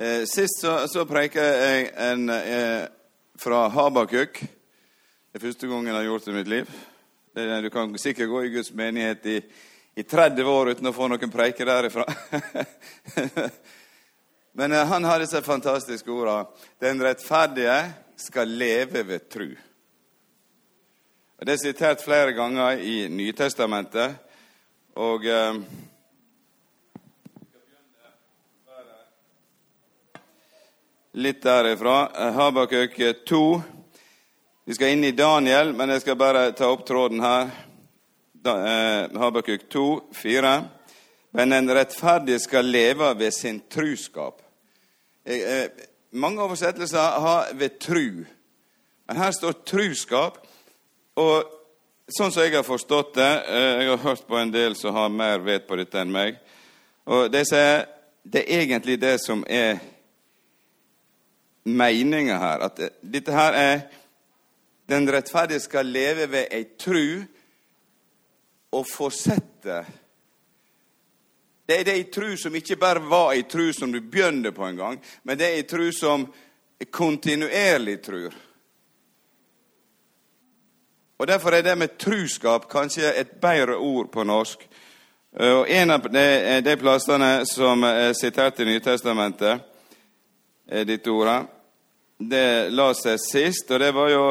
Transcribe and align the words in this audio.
Eh, 0.00 0.24
sist 0.24 0.60
så, 0.60 0.88
så 0.88 1.02
preika 1.10 1.42
jeg 1.42 1.88
en, 1.98 2.28
eh, 2.30 2.84
fra 3.34 3.64
Habakuk. 3.68 4.36
Det 4.38 5.34
er 5.34 5.42
første 5.42 5.66
gangen 5.66 5.90
jeg 5.90 5.96
har 5.96 6.04
gjort 6.06 6.28
det 6.28 6.30
i 6.30 6.36
mitt 6.36 6.50
liv. 6.52 6.68
Du 7.34 7.66
kan 7.74 7.98
sikkert 7.98 8.30
gå 8.30 8.42
i 8.46 8.52
Guds 8.52 8.70
menighet 8.78 9.26
i, 9.26 9.34
i 9.98 10.04
30 10.06 10.52
år 10.52 10.70
uten 10.70 10.86
å 10.86 10.92
få 10.94 11.08
noen 11.10 11.32
preiker 11.34 11.66
derifra. 11.66 12.06
Men 14.60 14.76
eh, 14.78 14.86
han 14.86 15.10
har 15.10 15.18
disse 15.18 15.42
fantastiske 15.42 16.14
orda. 16.14 16.44
Den 16.78 17.02
rettferdige 17.02 17.80
skal 18.22 18.54
leve 18.54 19.02
ved 19.02 19.26
tru. 19.26 19.50
Og 21.40 21.42
Det 21.42 21.56
er 21.56 21.64
sitert 21.64 22.06
flere 22.06 22.38
ganger 22.38 22.78
i 22.78 23.00
Nytestamentet. 23.10 24.14
Og 24.94 25.26
litt 31.18 31.42
derifra. 31.42 32.08
Habakuk 32.32 33.24
2. 33.28 33.62
Vi 34.64 34.74
skal 34.74 34.88
inn 34.88 35.04
i 35.04 35.10
Daniel, 35.10 35.72
men 35.74 35.90
jeg 35.90 36.04
skal 36.04 36.16
bare 36.18 36.52
ta 36.54 36.68
opp 36.70 36.84
tråden 36.86 37.22
her. 37.24 37.50
Eh, 38.46 39.18
Habakuk 39.18 39.64
2, 39.72 39.86
4. 40.14 40.52
Men 41.34 41.50
den 41.50 41.74
rettferdige 41.74 42.38
skal 42.38 42.70
leve 42.70 43.10
ved 43.18 43.34
sin 43.34 43.60
truskap. 43.70 44.42
Eh, 45.26 45.42
eh, 45.42 45.68
mange 46.12 46.42
oversettelser 46.42 47.20
har 47.20 47.46
'ved 47.54 47.70
tru'. 47.80 48.26
Men 49.08 49.16
her 49.16 49.30
står 49.30 49.52
'truskap'. 49.52 50.38
Og 51.16 51.44
sånn 52.08 52.32
som 52.32 52.42
jeg 52.42 52.54
har 52.54 52.62
forstått 52.62 53.14
det 53.14 53.42
eh, 53.48 53.78
Jeg 53.82 53.88
har 53.88 53.96
hørt 53.96 54.26
på 54.26 54.36
en 54.36 54.52
del 54.52 54.76
som 54.76 54.94
har 54.94 55.08
mer 55.08 55.38
vet 55.38 55.66
på 55.66 55.76
dette 55.76 55.98
enn 55.98 56.12
meg. 56.12 56.36
Og 57.06 57.32
de 57.32 57.44
sier 57.44 57.86
det 58.24 58.44
er 58.46 58.60
egentlig 58.60 59.00
det 59.00 59.20
som 59.20 59.44
er 59.48 59.78
meninga 61.76 62.38
her. 62.38 62.66
At 62.68 62.80
dette 63.00 63.32
her 63.32 63.52
er 63.52 63.80
Den 64.88 65.04
rettferdige 65.12 65.60
skal 65.60 65.86
leve 65.86 66.30
ved 66.32 66.46
ei 66.48 66.64
tru 66.80 67.20
og 68.72 68.86
fortsette. 68.88 69.82
Det 71.68 71.76
er 71.76 71.90
ei 71.92 72.06
tru 72.08 72.30
som 72.40 72.54
ikke 72.56 72.78
bare 72.80 73.02
var 73.04 73.34
ei 73.34 73.42
tru 73.44 73.66
som 73.76 73.92
du 73.92 74.00
begynte 74.00 74.52
på 74.56 74.64
en 74.64 74.76
gang, 74.76 75.00
men 75.28 75.36
det 75.36 75.44
er 75.44 75.58
ei 75.58 75.66
tru 75.68 75.90
som 75.92 76.24
kontinuerlig 76.90 77.98
trur. 78.00 78.32
Og 81.18 81.26
Derfor 81.26 81.50
er 81.50 81.62
det 81.62 81.78
med 81.78 81.98
truskap 81.98 82.70
kanskje 82.70 83.12
et 83.20 83.30
bedre 83.42 83.76
ord 83.76 84.08
på 84.12 84.24
norsk. 84.24 84.68
Og 85.32 85.70
En 85.70 85.90
av 85.90 86.08
de, 86.12 86.60
de 86.64 86.76
plassene 86.76 87.46
som 87.46 87.82
er 87.84 88.12
sitert 88.16 88.60
i 88.60 88.64
Nytestamentet, 88.64 89.60
dette 90.86 91.10
ordet. 91.10 91.57
Det 92.18 92.70
la 92.74 92.88
seg 92.98 93.14
sist, 93.22 93.68
og 93.70 93.78
det 93.78 93.92
var 93.94 94.08
jo 94.10 94.22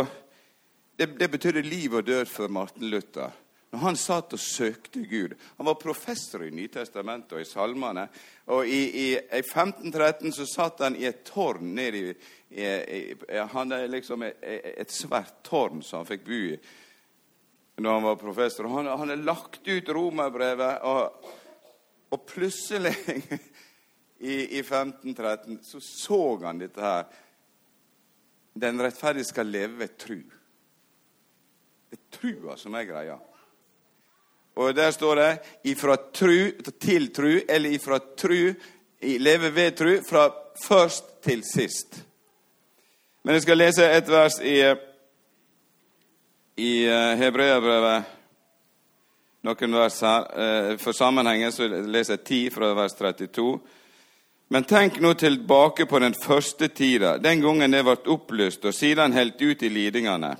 Det, 0.97 1.05
det 1.19 1.27
betydde 1.29 1.61
liv 1.61 1.93
og 1.93 2.03
død 2.03 2.25
for 2.25 2.49
Martin 2.49 2.89
Luther. 2.89 3.29
Når 3.71 3.79
han 3.79 3.95
satt 3.95 4.33
og 4.33 4.39
søkte 4.39 5.03
Gud 5.05 5.35
Han 5.57 5.67
var 5.67 5.75
professor 5.77 6.43
i 6.43 6.49
Nytestamentet 6.49 7.35
og 7.37 7.41
i 7.41 7.45
salmene. 7.45 8.07
Og 8.47 8.67
i, 8.67 8.79
i, 8.89 9.05
i 9.13 9.41
1513 9.43 10.33
så 10.33 10.45
satt 10.49 10.81
han 10.83 10.97
i 10.97 11.05
et 11.05 11.21
tårn 11.23 11.75
nede 11.75 12.01
i, 12.01 12.15
i, 12.59 13.15
Han 13.53 13.71
er 13.71 13.87
liksom 13.87 14.23
et, 14.23 14.41
et 14.41 14.91
svært 14.91 15.43
tårn 15.43 15.83
som 15.83 16.01
han 16.01 16.09
fikk 16.09 16.25
bo 16.25 16.41
i 16.49 16.57
når 17.77 17.93
han 17.93 18.03
var 18.03 18.15
professor. 18.15 18.67
Han, 18.73 18.87
han 18.89 19.09
har 19.09 19.19
lagt 19.21 19.67
ut 19.67 19.89
romerbrevet, 19.93 20.79
og, 20.81 21.27
og 22.09 22.23
plutselig 22.25 22.95
i, 24.17 24.57
i 24.57 24.63
1513 24.63 25.59
så 25.61 25.79
så 25.79 26.21
han 26.41 26.63
dette 26.63 26.81
her. 26.81 27.05
Den 28.59 28.81
rettferdige 28.81 29.27
skal 29.27 29.45
leve 29.45 29.79
ved 29.79 29.97
tru. 29.97 30.17
Det 31.89 31.97
er 31.97 32.17
trua 32.17 32.57
som 32.57 32.75
er 32.75 32.87
greia. 32.89 33.17
Og 34.57 34.75
der 34.75 34.91
står 34.91 35.15
det 35.15 35.39
'ifra 35.63 35.95
tru 36.13 36.51
til 36.79 37.11
tru', 37.13 37.45
eller 37.49 37.69
'ifra 37.69 37.99
tru 38.17 38.53
leve 39.01 39.55
ved 39.55 39.71
tru', 39.81 40.09
fra 40.09 40.33
først 40.63 41.21
til 41.21 41.43
sist. 41.43 42.05
Men 43.23 43.33
jeg 43.33 43.41
skal 43.41 43.57
lese 43.57 43.91
et 43.97 44.09
vers 44.09 44.39
i, 44.39 44.75
i 46.57 46.85
Hebreabrevet. 47.17 48.03
Noen 49.41 49.73
vers 49.73 49.99
her. 49.99 50.77
For 50.77 50.91
sammenhengen 50.91 51.51
så 51.51 51.67
leser 51.67 52.13
jeg 52.13 52.23
10 52.23 52.49
fra 52.49 52.73
vers 52.73 52.93
32. 52.93 53.59
Men 54.47 54.63
tenk 54.63 54.99
nå 55.03 55.13
tilbake 55.13 55.85
på 55.85 55.99
den 55.99 56.13
første 56.13 56.67
tida, 56.67 57.17
den 57.17 57.41
gangen 57.43 57.71
det 57.71 57.83
ble 57.83 57.97
opplyst 58.07 58.65
og 58.65 58.75
siden 58.75 59.13
helt 59.13 59.41
ut 59.41 59.63
i 59.63 59.69
lidingene. 59.69 60.37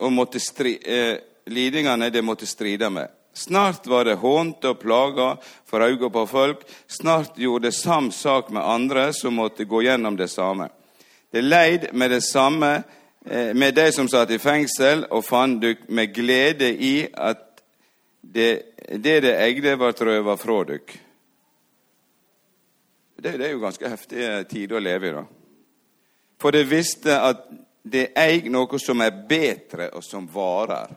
og 0.00 0.12
måtte 0.12 0.40
stri, 0.40 0.78
eh, 0.84 1.18
lidingene 1.46 2.10
det 2.10 2.22
måtte 2.22 2.46
stride 2.46 2.90
med. 2.90 3.08
Snart 3.34 3.86
var 3.86 4.04
det 4.04 4.14
hånt 4.14 4.64
og 4.64 4.78
plaga 4.80 5.36
for 5.66 5.82
øynene 5.82 6.10
på 6.10 6.26
folk. 6.26 6.62
Snart 6.86 7.38
gjorde 7.38 7.68
det 7.68 7.74
sam 7.74 8.10
sak 8.10 8.50
med 8.50 8.62
andre 8.62 9.12
som 9.12 9.34
måtte 9.34 9.64
gå 9.64 9.82
gjennom 9.82 10.16
det 10.16 10.28
samme. 10.28 10.68
Det 11.32 11.42
leid 11.42 11.88
med 11.92 12.10
det 12.10 12.22
samme 12.22 12.82
eh, 13.26 13.54
med 13.54 13.74
de 13.74 13.92
som 13.92 14.08
satt 14.08 14.30
i 14.30 14.38
fengsel, 14.38 15.06
og 15.10 15.24
fant 15.24 15.62
dykk 15.62 15.88
med 15.88 16.14
glede 16.14 16.74
i 16.74 17.06
at 17.14 17.62
det 18.22 18.69
det 18.98 19.20
det 19.22 19.36
eide, 19.38 19.76
ble 19.78 19.92
røva 19.92 20.34
fra 20.36 20.62
dykk. 20.66 20.96
Det, 23.20 23.36
det 23.36 23.46
er 23.46 23.52
jo 23.52 23.62
ganske 23.62 23.88
heftige 23.92 24.32
tider 24.50 24.78
å 24.78 24.82
leve 24.82 25.08
i, 25.08 25.12
da. 25.14 25.24
For 26.40 26.56
det 26.56 26.64
visste 26.66 27.18
at 27.20 27.44
det 27.82 28.10
eier 28.18 28.48
noe 28.50 28.80
som 28.80 29.00
er 29.04 29.14
bedre, 29.28 29.90
og 29.94 30.04
som 30.04 30.26
varer. 30.32 30.90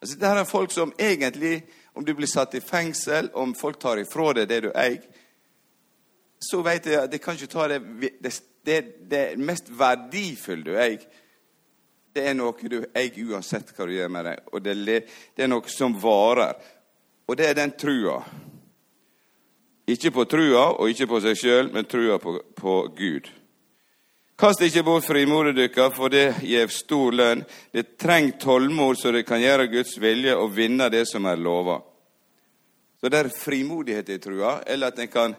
Altså, 0.00 0.18
det 0.20 0.28
her 0.28 0.42
er 0.42 0.48
folk 0.48 0.72
som 0.72 0.92
egentlig, 0.98 1.62
om 1.96 2.04
du 2.04 2.12
blir 2.14 2.28
satt 2.30 2.54
i 2.54 2.62
fengsel, 2.62 3.30
om 3.34 3.54
folk 3.56 3.80
tar 3.80 3.98
ifra 3.98 4.34
deg 4.36 4.50
det 4.50 4.60
du 4.68 4.70
eier, 4.76 5.02
så 6.38 6.60
vet 6.62 6.86
jeg 6.86 7.00
at 7.00 7.10
de 7.10 7.18
kan 7.18 7.34
ikke 7.34 7.48
ta 7.50 7.66
det 7.72 7.80
Det, 8.20 8.32
det, 8.66 8.80
det 9.10 9.38
mest 9.38 9.70
verdifulle 9.72 10.64
du 10.64 10.76
eier, 10.76 11.02
det 12.16 12.24
er 12.30 12.34
noe 12.36 12.68
du 12.68 12.78
eier 12.96 13.32
uansett 13.32 13.72
hva 13.76 13.86
du 13.86 13.92
gjør 13.92 14.08
med 14.12 14.24
det. 14.24 14.36
Og 14.52 14.62
det, 14.64 14.74
det 15.36 15.44
er 15.44 15.50
noe 15.50 15.68
som 15.68 15.96
varer. 16.00 16.56
Og 17.26 17.36
det 17.36 17.48
er 17.50 17.56
den 17.58 17.72
trua. 17.78 18.20
Ikke 19.86 20.10
på 20.10 20.24
trua 20.26 20.68
og 20.74 20.90
ikke 20.90 21.08
på 21.10 21.20
seg 21.22 21.38
sjøl, 21.38 21.72
men 21.74 21.86
trua 21.86 22.18
på, 22.22 22.36
på 22.58 22.76
Gud. 22.98 23.30
Kast 24.36 24.60
ikke 24.60 24.84
bort 24.84 25.06
frimodet 25.06 25.56
deres, 25.56 25.94
for 25.96 26.12
det 26.12 26.42
gjev 26.44 26.72
stor 26.74 27.14
lønn. 27.14 27.44
Det 27.72 27.96
treng 27.96 28.34
tålmod 28.40 28.98
så 29.00 29.14
det 29.14 29.24
kan 29.26 29.40
gjøre 29.40 29.70
Guds 29.72 29.96
vilje 30.02 30.34
og 30.36 30.52
vinne 30.56 30.90
det 30.92 31.06
som 31.08 31.24
er 31.26 31.40
lova. 31.40 31.78
Så 33.00 33.08
det 33.08 33.18
er 33.22 33.32
frimodighet 33.32 34.10
i 34.12 34.20
trua, 34.20 34.60
eller 34.66 34.92
at 34.92 35.00
en 35.00 35.12
kan 35.12 35.36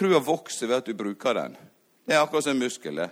Trua 0.00 0.20
vokser 0.22 0.66
ved 0.66 0.76
at 0.76 0.86
du 0.86 0.94
bruker 0.94 1.34
den. 1.34 1.56
Det 2.06 2.14
er 2.14 2.22
akkurat 2.22 2.44
som 2.44 2.62
en 2.62 3.10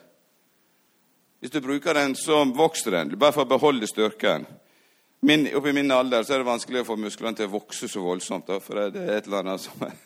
Hvis 1.40 1.50
du 1.50 1.60
bruker 1.60 1.94
den, 1.94 2.14
så 2.14 2.44
vokser 2.44 2.90
den. 2.90 3.18
Bare 3.18 3.32
for 3.32 3.42
å 3.42 3.48
beholde 3.48 3.86
styrken. 3.86 4.46
Min, 5.20 5.48
oppi 5.56 5.72
min 5.72 5.90
alder 5.90 6.22
så 6.22 6.34
er 6.34 6.42
det 6.42 6.46
vanskelig 6.46 6.84
å 6.84 6.88
få 6.92 6.96
musklene 7.00 7.36
til 7.36 7.48
å 7.48 7.54
vokse 7.56 7.88
så 7.90 8.02
voldsomt. 8.02 8.46
Da, 8.46 8.60
for 8.62 8.78
det 8.78 9.02
er 9.02 9.16
et 9.16 9.26
eller 9.26 9.42
annet 9.42 9.64
som 9.64 9.82
er, 9.86 9.96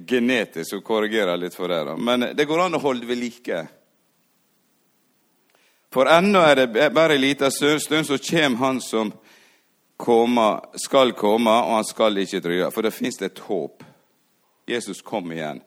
genetisk 0.00 0.70
som 0.70 0.84
korrigerer 0.84 1.36
litt 1.36 1.56
for 1.56 1.68
det. 1.68 1.82
Da. 1.90 1.96
Men 1.96 2.30
det 2.36 2.48
går 2.48 2.64
an 2.64 2.78
å 2.78 2.82
holde 2.82 3.08
ved 3.08 3.20
like. 3.20 3.62
For 5.92 6.08
ennå 6.12 6.40
er 6.44 6.60
det 6.60 6.88
bare 6.96 7.16
ei 7.16 7.20
lita 7.20 7.50
stund, 7.50 8.06
så 8.06 8.18
kommer 8.18 8.56
Han 8.64 8.80
som 8.80 9.12
komme, 9.96 10.60
skal 10.74 11.12
komme, 11.12 11.50
og 11.50 11.74
han 11.74 11.84
skal 11.84 12.18
ikke 12.22 12.40
drøye. 12.40 12.70
For 12.72 12.86
det 12.86 12.94
fins 12.96 13.20
et 13.22 13.38
håp. 13.48 13.84
Jesus 14.68 15.02
kom 15.02 15.32
igjen. 15.32 15.60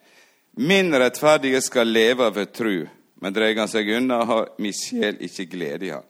Min 0.57 0.93
rettferdige 0.93 1.61
skal 1.61 1.89
leve 1.89 2.29
ved 2.35 2.53
tru, 2.53 2.88
men 3.21 3.33
dreier 3.33 3.59
han 3.59 3.71
seg 3.71 3.89
unna, 3.97 4.23
har 4.25 4.49
min 4.61 4.75
sjel 4.75 5.19
ikke 5.23 5.49
glede 5.51 5.88
i 5.88 5.93
han. 5.95 6.07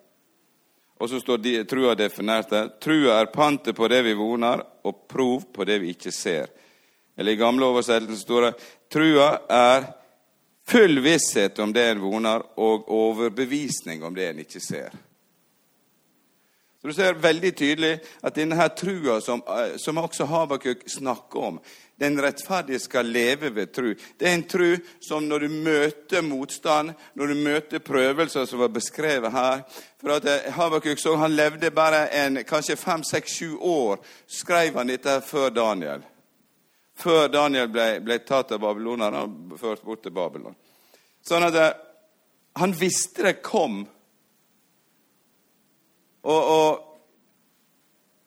Og 1.02 1.10
så 1.10 1.20
står 1.20 1.38
de, 1.42 1.54
trua 1.66 1.96
definert 1.98 2.52
der. 2.54 2.68
Trua 2.78 3.16
er 3.18 3.32
pantet 3.34 3.74
på 3.76 3.88
det 3.90 4.04
vi 4.06 4.14
voner, 4.14 4.62
og 4.86 5.08
prov 5.10 5.48
på 5.54 5.66
det 5.66 5.80
vi 5.82 5.96
ikke 5.96 6.12
ser. 6.14 6.52
Eller 7.18 7.34
i 7.34 7.40
gamle 7.40 7.66
oversettelsen 7.66 8.22
står 8.22 8.46
det 8.46 8.52
trua 8.94 9.32
er 9.50 9.88
full 10.70 11.02
visshet 11.02 11.58
om 11.60 11.74
det 11.74 11.88
en 11.90 12.04
voner, 12.04 12.44
og 12.62 12.92
overbevisning 12.94 14.04
om 14.06 14.14
det 14.16 14.30
en 14.30 14.44
ikke 14.46 14.62
ser. 14.62 14.94
Så 16.82 16.88
Du 16.88 16.94
ser 16.94 17.18
veldig 17.18 17.52
tydelig 17.56 17.92
at 18.22 18.38
denne 18.38 18.56
her 18.58 18.70
trua 18.70 19.20
som, 19.22 19.42
eh, 19.48 19.78
som 19.78 19.98
også 19.98 20.26
Habakuk 20.26 20.86
snakker 20.90 21.40
om, 21.40 21.60
den 22.02 22.18
rettferdige 22.22 22.80
skal 22.82 23.06
leve 23.14 23.52
ved 23.54 23.74
tru. 23.74 23.94
Det 24.18 24.26
er 24.26 24.34
en 24.34 24.44
tru 24.50 24.78
som 25.00 25.28
når 25.30 25.46
du 25.46 25.50
møter 25.54 26.24
motstand, 26.26 26.96
når 27.14 27.28
du 27.28 27.42
møter 27.46 27.84
prøvelser 27.86 28.48
som 28.50 28.64
var 28.64 28.74
beskrevet 28.74 29.32
her 29.32 29.62
For 30.02 30.16
at 30.16 30.26
eh, 30.26 30.50
Habakuk 30.54 30.98
så 31.00 31.14
han 31.22 31.36
levde 31.36 31.70
bare 31.72 32.08
en, 32.10 32.42
kanskje 32.44 32.76
fem, 32.76 33.04
seks, 33.04 33.36
sju 33.38 33.58
år, 33.58 34.00
skrev 34.28 34.80
han 34.80 34.90
dette 34.90 35.20
før 35.22 35.54
Daniel. 35.54 36.02
Før 36.98 37.28
Daniel 37.30 37.70
ble, 37.70 38.00
ble 38.02 38.18
tatt 38.26 38.56
av 38.56 38.64
babylonerne 38.64 39.22
og 39.22 39.60
ført 39.62 39.86
bort 39.86 40.02
til 40.02 40.16
Babylon. 40.16 40.58
Sånn 41.22 41.46
at 41.46 41.60
eh, 41.62 41.76
han 42.58 42.74
visste 42.74 43.30
det 43.30 43.44
kom 43.46 43.84
og, 46.22 46.42
og 46.42 46.88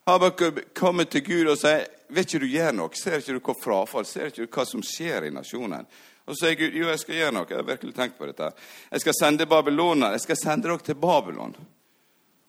Habakuk 0.07 0.63
kommer 0.77 1.03
til 1.03 1.23
Gud 1.25 1.51
og 1.51 1.59
sier 1.59 1.87
vet 2.15 2.27
ikke 2.29 2.45
du 2.45 2.51
gjør 2.51 2.75
noe? 2.75 2.97
Ser 2.97 3.19
ikke 3.19 3.35
du 3.37 3.41
hva 3.43 3.55
frafall? 3.59 4.07
Ser 4.07 4.31
ikke 4.31 4.45
du 4.45 4.57
hva 4.57 4.65
som 4.67 4.83
skjer 4.85 5.27
i 5.27 5.33
nasjonen? 5.35 5.87
Og 6.25 6.33
så 6.33 6.47
sier 6.47 6.57
Gud 6.57 6.75
jo, 6.79 6.89
jeg 6.89 7.01
skal 7.03 7.19
gjøre 7.19 7.35
noe. 7.37 7.47
Jeg 7.49 7.59
har 7.59 7.67
virkelig 7.67 7.95
tenkt 7.95 8.17
på 8.17 8.27
dette. 8.29 8.49
Jeg 8.89 9.03
skal 9.03 9.17
sende 9.19 9.45
babyloner. 9.49 10.15
Jeg 10.15 10.25
skal 10.25 10.39
sende 10.39 10.69
dere 10.69 10.81
til 10.81 10.97
Babylon. 10.97 11.53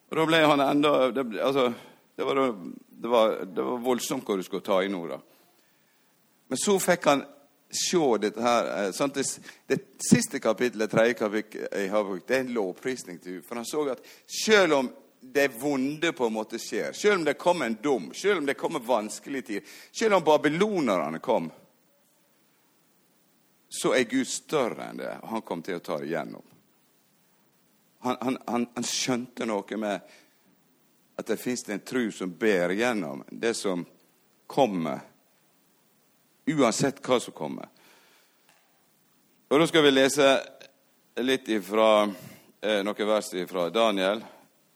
Og 0.07 0.19
da 0.21 0.27
ble 0.29 0.43
han 0.47 0.63
enda 0.65 0.93
det, 1.13 1.25
altså, 1.43 1.67
det, 2.17 2.25
var, 2.25 2.41
det, 2.41 3.09
var, 3.13 3.39
det, 3.45 3.63
var, 3.63 3.81
voldsomt 3.85 4.25
hva 4.25 4.39
du 4.39 4.45
skulle 4.47 4.65
ta 4.65 4.81
i 4.81 4.91
nå, 4.93 5.03
da. 5.11 5.19
Men 6.47 6.61
så 6.63 6.77
fikk 6.81 7.09
han 7.11 7.25
se 7.75 8.01
dette 8.23 8.41
her. 8.41 8.71
Eh, 8.87 9.09
det, 9.17 9.27
det, 9.67 9.81
siste 10.07 10.41
kapittelet, 10.41 10.91
tredje 10.91 11.19
kapittel 11.19 11.67
i 11.77 11.89
Habakuk, 11.93 12.25
det 12.29 12.39
er 12.39 12.47
en 12.47 12.55
lovprisning 12.57 13.19
til 13.21 13.39
Gud. 13.39 13.49
For 13.49 13.61
han 13.61 13.69
så 13.69 13.83
at 13.93 14.05
selv 14.31 14.79
om 14.79 14.93
det 15.21 15.49
vonde 15.49 16.13
på 16.13 16.27
en 16.27 16.33
måte 16.33 16.59
skjer, 16.59 16.93
selv 16.93 17.21
om 17.21 17.25
det 17.25 17.35
kommer 17.35 17.67
en 17.67 17.79
dom, 17.83 18.11
selv 18.15 18.39
om 18.39 18.47
det 18.47 18.55
kommer 18.55 18.81
vanskelige 18.81 19.43
tider, 19.43 19.71
selv 19.93 20.15
om 20.15 20.25
babylonerne 20.25 21.19
kom, 21.19 21.51
så 23.69 23.95
er 23.95 24.05
Gud 24.11 24.29
større 24.29 24.91
enn 24.91 25.01
det, 25.01 25.17
og 25.23 25.29
han 25.29 25.43
kom 25.43 25.63
til 25.63 25.81
å 25.81 25.85
ta 25.85 25.99
det 25.99 26.09
igjennom. 26.11 26.45
Han, 28.07 28.17
han, 28.21 28.39
han, 28.47 28.67
han 28.75 28.87
skjønte 28.87 29.49
noe 29.49 29.81
med 29.81 30.15
at 31.17 31.27
det 31.27 31.41
fins 31.41 31.65
en 31.69 31.81
tru 31.81 32.11
som 32.13 32.31
ber 32.39 32.77
gjennom 32.77 33.25
det 33.31 33.55
som 33.59 33.83
kommer, 34.47 35.01
uansett 36.47 37.01
hva 37.03 37.19
som 37.21 37.35
kommer. 37.35 37.67
Og 39.49 39.61
Da 39.61 39.67
skal 39.67 39.83
vi 39.83 39.91
lese 39.91 40.31
litt 41.23 41.49
ifra, 41.49 42.07
eh, 42.61 42.83
noen 42.85 43.09
vers 43.09 43.31
fra 43.49 43.69
Daniel 43.71 44.23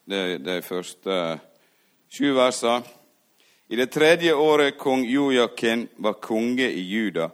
det 0.05 0.38
de 0.44 0.61
første 0.62 1.38
sju 2.11 2.32
versene. 2.35 2.82
I 3.70 3.76
det 3.76 3.93
tredje 3.94 4.35
året 4.35 4.79
kong 4.79 5.05
Jojakin 5.06 5.88
var 5.97 6.12
konge 6.12 6.67
i 6.67 6.81
Juda, 6.81 7.31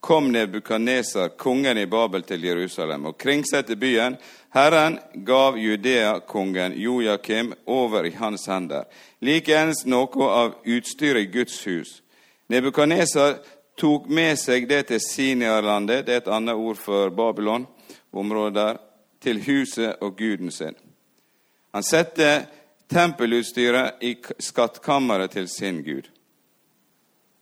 kom 0.00 0.32
Nebukadnesar, 0.32 1.28
kongen 1.28 1.78
i 1.78 1.86
Babel, 1.86 2.22
til 2.22 2.44
Jerusalem 2.44 3.06
og 3.10 3.18
kringsatte 3.18 3.76
byen. 3.76 4.16
Herren 4.54 4.98
gav 5.26 5.58
Judea-kongen 5.58 6.76
Jojakim 6.78 7.52
over 7.66 8.06
i 8.06 8.14
hans 8.14 8.46
hender, 8.46 8.86
likeens 9.20 9.82
noe 9.86 10.28
av 10.30 10.54
utstyret 10.64 11.26
i 11.26 11.32
Guds 11.34 11.58
hus. 11.66 12.00
Nebukadnesar 12.48 13.40
tok 13.78 14.06
med 14.08 14.38
seg 14.38 14.68
det 14.70 14.86
til 14.92 15.02
Siniarlandet, 15.02 16.06
det 16.06 16.14
er 16.14 16.22
et 16.22 16.30
annet 16.30 16.54
ord 16.54 16.78
for 16.78 17.10
Babylon, 17.10 17.66
området 18.12 18.54
der, 18.54 18.80
til 19.20 19.42
huset 19.44 19.98
og 20.00 20.16
guden 20.16 20.50
sin. 20.50 20.78
Han 21.70 21.82
setter 21.86 22.46
tempelutstyret 22.90 24.02
i 24.02 24.16
skattkammeret 24.38 25.36
til 25.36 25.48
sin 25.48 25.82
gud. 25.86 26.08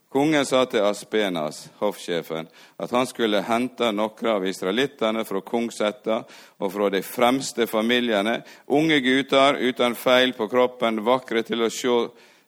Kongen 0.09 0.47
sa 0.49 0.63
til 0.65 0.87
Aspenas, 0.89 1.67
hoffsjefen, 1.83 2.47
at 2.81 2.93
han 2.97 3.07
skulle 3.07 3.43
hente 3.45 3.91
noen 3.93 4.31
av 4.33 4.47
israelittene 4.49 5.25
fra 5.29 5.43
kongsetta 5.45 6.23
og 6.65 6.71
fra 6.73 6.89
de 6.95 7.03
fremste 7.05 7.67
familiene, 7.69 8.39
unge 8.73 9.03
gutter 9.05 9.61
uten 9.61 9.97
feil 9.97 10.33
på 10.33 10.49
kroppen, 10.49 11.03
vakre 11.05 11.45
til 11.45 11.67
å 11.67 11.69
se 11.69 11.99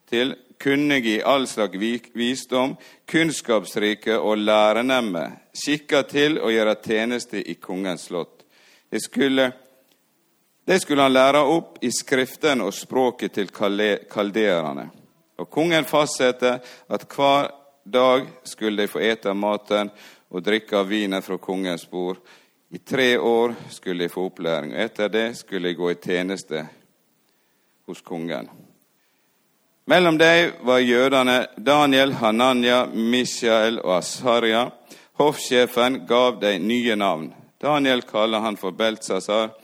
til, 0.09 0.33
kunnige 0.61 1.19
i 1.19 1.23
all 1.25 1.47
slags 1.49 1.77
visdom, 2.17 2.75
kunnskapsrike 3.09 4.17
og 4.17 4.41
lærenemme, 4.41 5.27
skikka 5.57 6.03
til 6.09 6.37
å 6.41 6.51
gjøre 6.53 6.77
tjeneste 6.85 7.41
i 7.41 7.57
kongens 7.61 8.09
slott. 8.09 8.45
De 8.93 9.01
skulle 9.01 9.51
det 10.71 10.81
skulle 10.81 11.03
han 11.03 11.13
lære 11.13 11.41
opp 11.51 11.79
i 11.83 11.89
Skriften 11.91 12.61
og 12.63 12.75
språket 12.75 13.33
til 13.35 13.49
kaldererne. 13.51 14.85
Og 15.43 15.49
kongen 15.51 15.83
fastsatte 15.83 16.53
at 16.87 17.07
hver 17.11 17.49
dag 17.83 18.29
skulle 18.47 18.85
de 18.85 18.93
få 18.93 19.03
ete 19.03 19.35
maten 19.35 19.91
og 20.31 20.45
drikke 20.47 20.79
av 20.79 20.87
vinen 20.87 21.27
fra 21.27 21.41
kongens 21.43 21.89
bord. 21.91 22.21
I 22.71 22.79
tre 22.79 23.19
år 23.19 23.57
skulle 23.75 24.07
de 24.07 24.15
få 24.15 24.29
opplæring, 24.29 24.77
og 24.77 24.85
etter 24.85 25.11
det 25.11 25.27
skulle 25.41 25.73
de 25.73 25.81
gå 25.81 25.91
i 25.91 25.99
tjeneste 25.99 26.63
hos 27.91 28.07
kongen. 28.07 28.47
Mellom 29.91 30.23
dem 30.23 30.55
var 30.63 30.87
jødene 30.87 31.39
Daniel, 31.59 32.15
Hananya, 32.23 32.85
Mishael 32.95 33.83
og 33.83 33.97
Asharia. 33.99 34.69
Hoffsjefen 35.19 36.05
gav 36.07 36.39
dem 36.39 36.71
nye 36.71 36.95
navn. 36.95 37.33
Daniel 37.59 38.07
kaller 38.07 38.47
han 38.47 38.57
for 38.57 38.71
Beltsasar. 38.71 39.57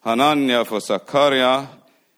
Hananya 0.00 0.64
for 0.64 0.80
Zakaria, 0.80 1.66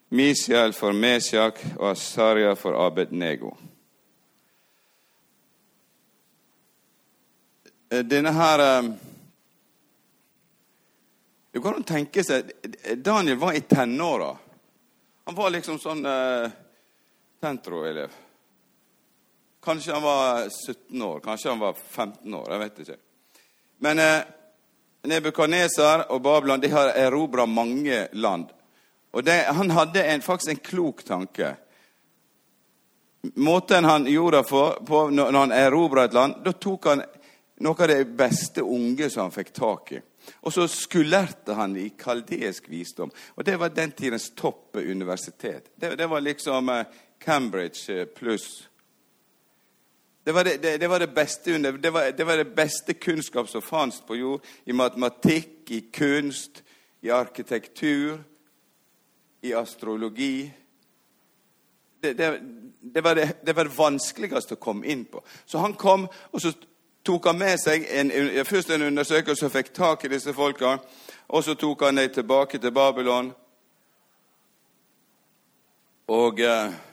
Misiel 0.08 0.72
for 0.72 0.92
Mesjak 0.92 1.58
og 1.78 1.90
Asaria 1.90 2.54
for 2.56 2.86
Abednego. 2.86 3.56
Eh, 7.90 8.04
denne 8.04 8.32
her 8.32 8.82
Det 11.52 11.58
går 11.58 11.74
an 11.74 11.82
å 11.82 11.84
tenke 11.84 12.22
seg 12.24 12.48
Daniel 12.96 13.36
var 13.36 13.52
i 13.52 13.60
tenåra. 13.60 14.30
Han 15.24 15.34
var 15.34 15.50
liksom 15.52 15.76
sånn 15.78 16.06
uh, 16.06 16.48
Tentro-elev. 17.42 18.14
Kanskje 19.62 19.92
han 19.92 20.02
var 20.02 20.48
17 20.48 21.02
år, 21.02 21.20
kanskje 21.20 21.50
han 21.50 21.60
var 21.60 21.74
15 21.74 22.34
år. 22.34 22.46
Jeg 22.52 22.62
vet 22.62 22.80
ikke. 22.84 22.96
Men 23.84 24.00
uh, 24.00 24.22
Nebukadnesar 25.02 26.06
og 26.12 26.22
Babylon 26.22 26.60
de 26.60 26.70
har 26.70 26.92
erobra 26.94 27.46
mange 27.46 28.06
land. 28.12 28.46
Og 29.12 29.24
det, 29.24 29.44
Han 29.48 29.70
hadde 29.70 30.04
en, 30.04 30.22
faktisk 30.22 30.50
en 30.50 30.62
klok 30.64 31.04
tanke. 31.04 31.56
Måten 33.34 33.84
han 33.84 34.06
gjorde 34.06 34.36
det 34.36 34.48
på 34.86 35.00
når 35.10 35.32
han 35.32 35.52
erobra 35.52 36.04
et 36.04 36.14
land, 36.14 36.40
da 36.44 36.52
tok 36.52 36.86
han 36.86 37.02
noe 37.62 37.82
av 37.82 37.88
det 37.88 38.04
beste 38.18 38.62
unge 38.62 39.10
som 39.10 39.28
han 39.28 39.34
fikk 39.34 39.52
tak 39.54 39.92
i. 39.92 40.00
Og 40.46 40.54
så 40.54 40.66
skulerte 40.70 41.54
han 41.58 41.76
i 41.76 41.88
kaldeisk 41.98 42.68
visdom. 42.70 43.10
Og 43.34 43.44
det 43.44 43.56
var 43.58 43.74
den 43.74 43.90
tidens 43.90 44.30
topp 44.38 44.76
universitet. 44.76 45.70
Det, 45.74 45.96
det 45.98 46.06
var 46.06 46.22
liksom 46.22 46.68
eh, 46.68 46.86
Cambridge 47.22 47.94
eh, 47.94 48.06
pluss 48.06 48.68
det 50.24 50.32
var 50.32 50.44
det, 50.44 50.56
det, 50.62 50.78
det 50.78 50.88
var 50.88 50.98
det, 50.98 51.14
beste 51.14 51.52
var, 51.90 52.24
var 52.24 52.44
beste 52.44 52.94
kunnskap 52.94 53.48
som 53.48 53.62
fantes 53.62 54.00
på 54.00 54.16
jord. 54.16 54.44
I 54.64 54.72
matematikk, 54.72 55.70
i 55.70 55.80
kunst, 55.92 56.62
i 57.00 57.10
arkitektur, 57.10 58.18
i 59.42 59.54
astrologi. 59.54 60.52
Det, 62.00 63.02
var 63.02 63.14
det, 63.14 63.76
vanskeligste 63.78 64.54
å 64.54 64.62
komme 64.62 64.86
inn 64.86 65.04
på. 65.10 65.24
Så 65.46 65.58
han 65.58 65.74
kom, 65.74 66.06
og 66.30 66.42
så 66.42 66.52
tok 67.02 67.26
han 67.26 67.38
med 67.38 67.58
seg 67.58 67.86
en, 67.90 68.14
først 68.46 68.70
en 68.70 68.86
undersøkelse 68.92 69.46
og 69.46 69.54
fikk 69.56 69.74
tak 69.74 70.06
i 70.06 70.12
disse 70.14 70.34
folka. 70.34 70.76
Og 71.34 71.42
så 71.44 71.58
tok 71.58 71.82
han 71.82 71.98
dem 71.98 72.14
tilbake 72.14 72.62
til 72.62 72.70
Babylon. 72.70 73.34
Og... 76.06 76.38
Uh, 76.38 76.91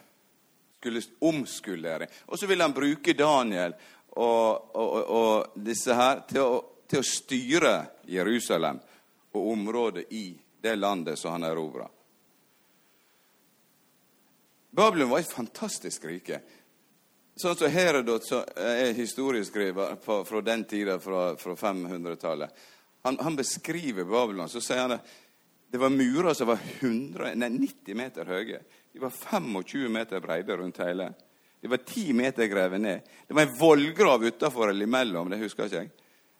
skulle 0.79 1.01
omskulere. 1.19 2.07
Og 2.25 2.39
så 2.39 2.47
ville 2.47 2.63
han 2.63 2.73
bruke 2.73 3.13
Daniel 3.13 3.73
og, 4.09 4.75
og, 4.75 4.95
og 5.09 5.59
disse 5.59 5.95
her 5.95 6.23
til 6.29 6.41
å, 6.41 6.61
til 6.87 7.03
å, 7.03 7.07
styre 7.07 7.73
Jerusalem 8.09 8.79
og 9.35 9.51
området 9.51 10.07
i 10.15 10.31
det 10.61 10.75
landet 10.79 11.19
som 11.19 11.35
han 11.35 11.47
erobra. 11.49 11.87
Babylon 14.71 15.11
var 15.11 15.19
et 15.19 15.33
fantastisk 15.33 16.05
rike. 16.07 16.41
Sånn 17.39 17.55
som 17.55 17.71
Herodot 17.71 18.25
som 18.27 18.43
er 18.59 18.91
historieskriver 18.97 19.95
fra 20.03 20.41
den 20.43 20.65
tida, 20.67 20.99
fra 20.99 21.31
500-tallet. 21.39 22.67
Han, 23.07 23.17
han, 23.23 23.35
beskriver 23.39 24.03
Babylon. 24.03 24.49
Så 24.51 24.61
sier 24.61 24.83
han 24.83 24.97
at 24.99 25.17
Det 25.69 25.77
var 25.77 25.93
murer 25.93 26.33
som 26.33 26.49
var 26.49 26.57
100, 26.79 27.35
nei, 27.37 27.49
90 27.53 27.97
meter 27.97 28.25
høye. 28.25 28.63
De 28.99 29.03
var 29.03 29.09
25 29.09 29.91
meter 29.91 30.19
breide 30.19 30.57
rundt 30.57 30.77
hele. 30.77 31.13
De 31.61 31.67
var 31.67 31.77
10 31.77 32.13
meter 32.13 32.45
grevet 32.45 32.81
ned. 32.81 33.01
Det 33.27 33.33
var 33.33 33.41
en 33.41 33.57
vollgrav 33.57 34.23
utafor 34.23 34.69
eller 34.69 34.83
imellom. 34.83 35.29
det 35.29 35.37
husker 35.37 35.65
ikke 35.65 35.75
jeg. 35.75 35.91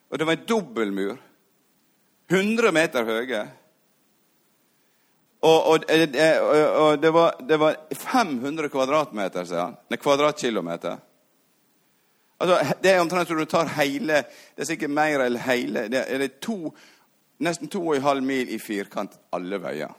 Og 0.10 0.20
det 0.20 0.26
var 0.26 0.34
en 0.34 0.46
dobbeltmur. 0.48 1.22
100 2.28 2.72
meter 2.72 3.06
høye. 3.08 3.40
Og, 5.40 5.68
og, 5.72 5.86
og 5.86 7.00
det, 7.02 7.12
var, 7.16 7.38
det, 7.48 7.60
var, 7.60 7.78
500 7.96 8.70
kvadratmeter, 8.70 9.48
sier 9.48 9.62
han. 9.62 9.78
Nei, 9.88 10.00
kvadratkilometer. 10.04 10.98
Altså, 12.44 12.74
det 12.84 12.92
er 12.92 13.00
omtrent 13.06 13.32
som 13.32 13.40
du 13.40 13.46
tar 13.48 13.72
hele 13.78 14.20
Det 14.26 14.66
er 14.66 14.68
sikkert 14.70 14.92
mer 14.96 15.20
eller 15.26 15.44
hele 15.44 15.82
Det 15.92 16.04
er 16.08 16.28
to, 16.40 16.74
nesten 17.44 17.72
2,5 17.72 18.22
mil 18.24 18.52
i 18.52 18.60
firkant 18.60 19.16
alle 19.32 19.62
veier. 19.64 19.96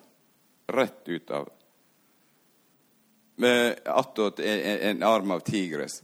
Rett 0.76 1.08
ut 1.08 1.34
av 1.40 1.48
attåt 3.84 4.40
en 4.40 5.02
arm 5.02 5.30
av 5.30 5.40
Tigres. 5.40 6.02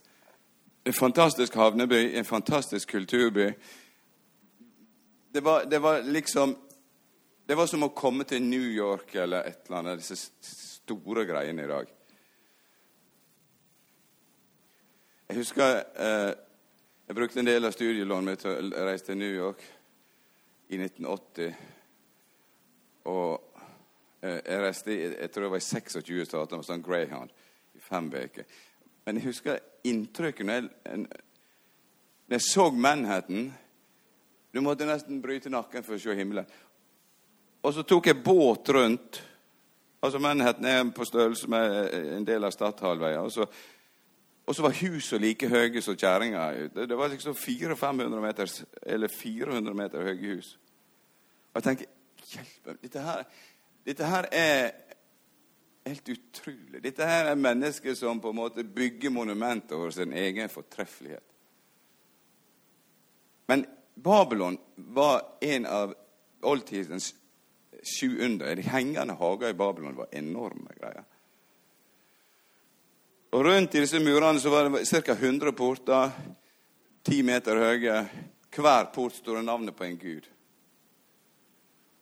En 0.85 0.93
fantastisk 0.93 1.55
havneby, 1.55 2.17
en 2.17 2.25
fantastisk 2.25 2.91
kulturby. 2.91 3.53
Det 5.33 5.41
var, 5.41 5.65
det 5.65 5.79
var, 5.79 6.03
liksom 6.03 6.57
Det 7.47 7.55
var 7.55 7.67
som 7.67 7.85
å 7.87 7.93
komme 7.95 8.25
til 8.27 8.43
New 8.43 8.65
York 8.75 9.15
eller 9.15 9.47
et 9.47 9.67
eller 9.67 9.79
annet, 9.79 10.01
disse 10.03 10.17
store 10.43 11.23
greiene 11.29 11.63
i 11.63 11.69
dag. 11.71 11.93
Jeg 15.29 15.39
husker 15.39 15.77
eh, 15.95 16.33
jeg 17.07 17.15
brukte 17.15 17.39
en 17.39 17.47
del 17.47 17.65
av 17.69 17.71
studielånet 17.71 18.27
mitt 18.27 18.41
til 18.43 18.73
å 18.75 18.87
reise 18.89 19.07
til 19.07 19.19
New 19.21 19.31
York 19.31 19.61
i 20.75 20.79
1980. 20.81 21.53
Og 23.07 23.46
jeg 24.27 24.63
reiste 24.63 24.97
jeg 24.97 25.31
tror 25.33 25.47
det 25.47 25.53
var 25.53 25.63
i 25.63 25.67
26 25.67 26.27
stater 26.29 26.59
med 26.59 26.67
sånn 26.67 26.85
Greyhound 26.85 27.33
i 27.77 27.83
fem 27.83 28.11
uker. 28.13 28.47
Men 29.07 29.21
jeg 29.21 29.29
husker 29.29 29.63
inntrykket 29.87 30.47
når 30.47 30.59
jeg, 30.61 30.99
når 32.27 32.37
jeg 32.39 32.45
så 32.47 32.71
Manhattan 32.75 33.53
Du 34.55 34.63
måtte 34.65 34.89
nesten 34.89 35.21
bryte 35.21 35.53
nakken 35.53 35.85
for 35.85 35.99
å 35.99 36.01
se 36.01 36.15
himmelen. 36.17 36.47
Og 37.61 37.75
så 37.77 37.83
tok 37.85 38.07
jeg 38.09 38.23
båt 38.25 38.71
rundt. 38.73 39.19
Altså 40.01 40.21
Manhattan 40.23 40.69
er 40.71 40.85
på 40.97 41.05
størrelse 41.05 41.51
med 41.53 41.75
en 42.17 42.25
del 42.25 42.47
av 42.47 42.55
Stadhalvøya. 42.55 43.21
Og, 43.21 43.59
og 44.47 44.57
så 44.57 44.65
var 44.65 44.79
husene 44.79 45.27
like 45.27 45.51
høye 45.51 45.83
som 45.85 45.99
kjerringa. 45.99 46.47
Det 46.73 46.97
var 46.97 47.13
liksom 47.13 47.37
400-500 47.37 48.25
meter, 48.25 48.55
eller 48.87 49.13
400 49.13 49.77
meter 49.77 50.09
høye 50.09 50.33
hus. 50.39 50.55
Og 51.53 51.61
jeg 51.61 51.69
tenker 51.69 51.93
Hjelp 52.27 52.67
meg. 52.67 52.79
Dette 52.83 53.03
her 53.05 53.23
dette 53.87 54.05
her 54.11 54.27
er 54.35 54.73
helt 55.87 56.09
utrolig. 56.09 56.83
Dette 56.83 57.07
her 57.07 57.31
er 57.31 57.39
mennesker 57.39 57.95
som 57.95 58.21
på 58.21 58.33
en 58.33 58.41
måte 58.41 58.65
bygger 58.65 59.13
monumenter 59.15 59.79
over 59.79 59.95
sin 59.95 60.13
egen 60.13 60.51
fortreffelighet. 60.51 61.25
Men 63.47 63.67
Babylon 63.95 64.59
var 64.75 65.23
en 65.41 65.67
av 65.67 65.95
oldtidens 66.43 67.15
sju 67.83 68.19
under. 68.27 68.57
De 68.57 68.63
hengende 68.63 69.15
hager 69.15 69.49
i 69.49 69.55
Babylon 69.55 69.97
var 69.97 70.11
enorme 70.11 70.75
greier. 70.81 71.05
Og 73.37 73.45
Rundt 73.45 73.75
i 73.75 73.83
disse 73.85 74.01
murene 74.01 74.41
så 74.41 74.51
var 74.51 74.71
det 74.71 74.87
ca. 74.87 75.13
100 75.13 75.53
porter, 75.53 76.11
ti 77.07 77.23
meter 77.23 77.63
høye. 77.63 78.01
Hver 78.57 78.91
port 78.95 79.15
står 79.15 79.43
navnet 79.45 79.77
på 79.77 79.85
en 79.85 79.99
gud. 80.01 80.27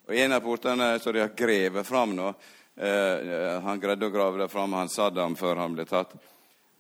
Og 0.07 0.17
En 0.17 0.33
av 0.33 0.41
portene 0.41 0.99
som 1.01 1.13
de 1.13 1.23
har 1.23 1.33
grevet 1.37 1.87
fram 1.87 2.13
nå 2.17 2.29
eh, 2.77 3.61
Han 3.65 3.81
greide 3.81 4.11
å 4.11 4.13
grave 4.13 4.43
det 4.43 4.51
fram, 4.53 4.77
han 4.77 4.93
Saddam, 4.93 5.37
før 5.37 5.63
han 5.63 5.77
ble 5.77 5.87
tatt. 5.89 6.13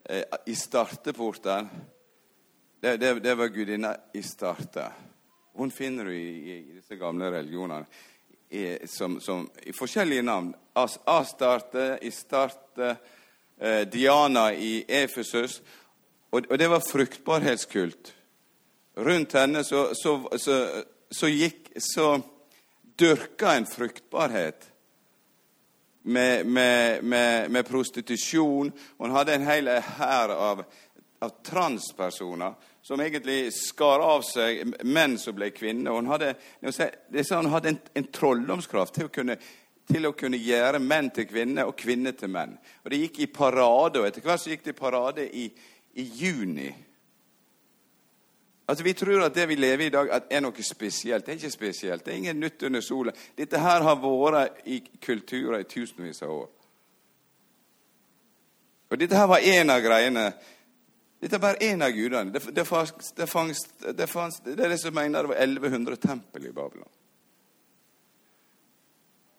Eh, 0.04 0.25
I 0.47 0.57
starteporten 0.57 1.71
det, 2.81 2.97
det, 3.00 3.14
det, 3.25 3.35
var 3.35 3.49
gudinna 3.49 3.95
Istarte. 4.12 4.90
Hun 5.57 5.71
finner 5.73 6.04
du 6.04 6.12
i, 6.12 6.52
i 6.52 6.57
disse 6.75 6.99
gamle 7.00 7.31
religionene 7.33 7.87
i, 8.52 8.66
som, 8.85 9.16
som, 9.25 9.47
i 9.64 9.73
forskjellige 9.73 10.26
navn. 10.26 10.50
As, 10.76 10.99
Astarte, 11.09 11.95
Istarte, 12.04 12.97
eh, 13.57 13.87
Diana 13.88 14.50
i 14.52 14.85
Efesus. 14.85 15.62
Og, 16.28 16.45
og, 16.50 16.59
det 16.61 16.69
var 16.69 16.85
fruktbarhetskult. 16.85 18.12
Rundt 19.00 19.33
henne 19.33 19.64
så, 19.64 19.87
så, 19.97 20.19
så, 20.37 20.61
så 21.09 21.33
gikk 21.33 21.73
så 21.81 22.19
dyrka 22.96 23.54
en 23.54 23.66
fruktbarhet 23.66 24.70
med, 26.04 26.46
med, 26.46 27.04
med, 27.04 27.50
med 27.50 27.66
prostitusjon. 27.66 28.72
Hun 28.98 29.10
hadde 29.10 29.34
en 29.34 29.46
hel 29.46 29.68
hær 29.68 30.28
av, 30.28 30.64
av, 31.18 31.32
transpersoner 31.46 32.54
som 32.84 33.00
egentlig 33.00 33.48
skar 33.56 34.04
av 34.04 34.22
seg 34.28 34.74
menn 34.84 35.16
som 35.18 35.36
ble 35.36 35.48
kvinner. 35.56 35.96
Hun 35.96 36.10
hadde, 36.12 36.34
hun 36.60 37.52
hadde 37.52 37.72
en, 37.72 37.78
en 37.94 38.10
trolldomskraft 38.12 38.98
til 38.98 39.08
å, 39.08 39.12
kunne, 39.14 39.38
til 39.88 40.06
å 40.06 40.12
kunne 40.12 40.40
gjøre 40.40 40.82
menn 40.84 41.08
til 41.16 41.28
kvinner 41.30 41.70
og 41.70 41.78
kvinner 41.80 42.12
til 42.18 42.34
menn. 42.34 42.58
Og 42.84 42.92
Det 42.92 43.00
gikk 43.06 43.22
i 43.24 43.32
parade, 43.32 44.02
og 44.02 44.08
etter 44.10 44.26
hvert 44.26 44.44
så 44.44 44.52
gikk 44.52 44.68
det 44.68 44.76
i 44.76 44.82
parade 44.82 45.28
i, 45.32 45.48
i 45.96 46.10
juni. 46.20 46.68
Altså, 48.66 48.85
Vi 48.85 48.92
tror 48.92 49.25
at 49.25 49.35
det 49.35 49.49
vi 49.49 49.54
lever 49.54 49.85
i 49.85 49.87
i 49.87 49.90
dag, 49.90 50.09
er 50.30 50.40
noe 50.40 50.62
spesielt. 50.62 51.26
Det 51.26 51.33
er 51.33 51.37
ikke 51.37 51.50
spesielt. 51.50 52.04
Det 52.04 52.12
er 52.12 52.16
ingen 52.16 52.40
nytt 52.40 52.62
under 52.62 52.80
sola. 52.80 53.12
Dette 53.37 53.59
her 53.59 53.83
har 53.83 53.97
vært 54.00 54.64
i 54.66 54.80
kulturer 55.02 55.61
i 55.61 55.68
tusenvis 55.68 56.23
av 56.23 56.30
år. 56.30 56.50
Og 58.90 59.00
Dette 59.00 59.16
her 59.16 59.26
var 59.26 59.38
én 59.38 59.71
av 59.71 59.80
greiene. 59.83 60.33
Dette 61.21 61.37
er 61.37 61.40
bare 61.40 61.61
én 61.61 61.83
av 61.83 61.90
gudene. 61.90 62.33
Det, 62.33 62.40
det, 62.47 62.64
det, 62.64 63.26
det, 63.97 64.64
er 64.64 64.68
det 64.68 64.78
som 64.78 64.94
mener 64.94 65.23
det 65.23 65.28
var 65.28 65.42
1100 65.42 65.97
tempel 65.97 66.47
i 66.47 66.52
Babylon. 66.52 66.88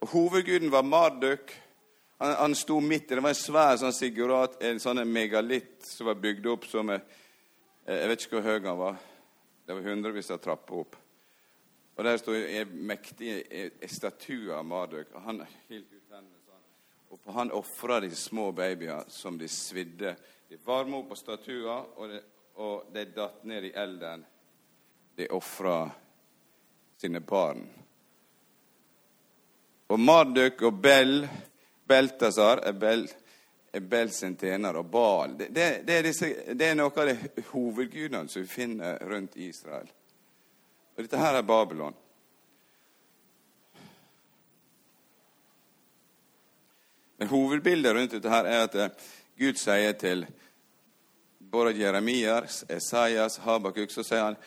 Og 0.01 0.08
Hovedguden 0.08 0.72
var 0.72 0.84
Marduk. 0.84 1.53
Han, 2.17 2.36
han 2.36 2.55
sto 2.55 2.79
midt 2.79 3.12
i 3.12 3.15
Det 3.15 3.24
var 3.24 3.34
en 3.34 3.41
svær 3.41 3.77
sånn 3.77 3.94
sigurat, 3.94 4.62
en 4.63 4.79
sånn 4.79 5.01
megalitt 5.10 5.82
som 5.88 6.08
var 6.08 6.22
bygd 6.22 6.46
opp 6.48 6.65
som 6.70 6.94
Jeg 6.94 8.10
vet 8.10 8.22
ikke 8.22 8.39
hvor 8.39 8.50
høy 8.50 8.60
han 8.60 8.77
var. 8.79 9.01
Det 9.65 9.74
var 9.74 9.81
hundrevis 9.81 10.31
av 10.31 10.38
trapper 10.38 10.79
opp. 10.84 10.95
Og 11.95 12.03
der 12.03 12.17
sto 12.19 12.34
mektig 12.75 13.31
statue 13.89 14.53
av 14.53 14.65
Marduk. 14.67 15.13
og 15.15 15.22
Han 15.22 15.41
hilt 15.69 15.91
ut 15.91 16.12
hendene 16.12 16.41
sånn. 16.43 16.63
Og 17.10 17.34
han 17.34 17.53
ofra 17.55 18.00
de 18.03 18.12
små 18.15 18.51
babyer 18.51 19.07
som 19.10 19.38
de 19.39 19.48
svidde. 19.48 20.15
De 20.50 20.60
varma 20.65 21.00
opp 21.00 21.10
på 21.10 21.17
statua, 21.17 21.79
og 21.95 22.12
de, 22.12 22.22
og 22.62 22.91
de 22.93 23.05
datt 23.15 23.43
ned 23.48 23.69
i 23.72 23.74
elden. 23.74 24.25
De 25.15 25.29
ofra 25.34 25.89
sine 27.01 27.24
barn. 27.24 27.63
Og 29.88 30.00
Marduk 30.00 30.62
og 30.67 30.81
Bell, 30.81 31.27
Beltasar 31.88 32.62
er 32.65 32.74
Bell 32.74 33.07
Bel 33.82 34.12
sin 34.12 34.38
tjener 34.38 34.77
og 34.79 34.86
Baal. 34.91 35.38
Det, 35.38 35.50
det, 35.51 35.67
det, 35.88 35.98
er 35.98 36.08
disse, 36.08 36.29
det, 36.53 36.70
er 36.70 36.77
noe 36.79 36.94
av 36.94 37.10
de 37.12 37.44
hovedgudene 37.51 38.29
som 38.32 38.41
vi 38.44 38.48
finner 38.48 39.00
rundt 39.10 39.38
Israel. 39.38 39.89
Og 40.96 41.03
dette 41.03 41.20
her 41.20 41.36
er 41.36 41.48
Babylon. 41.48 41.96
Men 47.17 47.32
Hovedbildet 47.32 47.96
rundt 47.96 48.15
dette 48.17 48.32
her 48.32 48.48
er 48.48 48.65
at 48.67 48.75
eh, 48.79 49.05
Gud 49.39 49.60
sier 49.60 49.96
til 50.00 50.25
både 51.39 51.75
Jeremias, 51.79 52.63
Esaias, 52.70 53.39
Habakuk 53.44 53.91
så 53.91 54.03
sier 54.03 54.29
han 54.29 54.38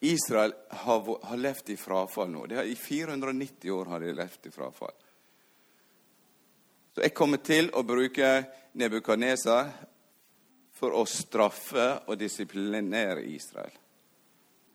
Israel 0.00 0.54
har, 0.68 1.04
har 1.28 1.36
levd 1.36 1.70
i 1.70 1.76
frafall 1.76 2.30
nå. 2.32 2.46
I 2.64 2.74
490 2.76 3.70
år 3.70 3.92
har 3.92 4.00
de 4.00 4.14
levd 4.16 4.48
i 4.48 4.52
frafall. 4.54 4.96
Så 6.94 7.04
jeg 7.04 7.14
kommer 7.14 7.42
til 7.44 7.70
å 7.74 7.84
bruke 7.86 8.30
Nebukadneser 8.78 9.70
for 10.80 10.96
å 10.96 11.04
straffe 11.08 11.86
og 12.06 12.18
disiplinere 12.18 13.24
Israel. 13.28 13.72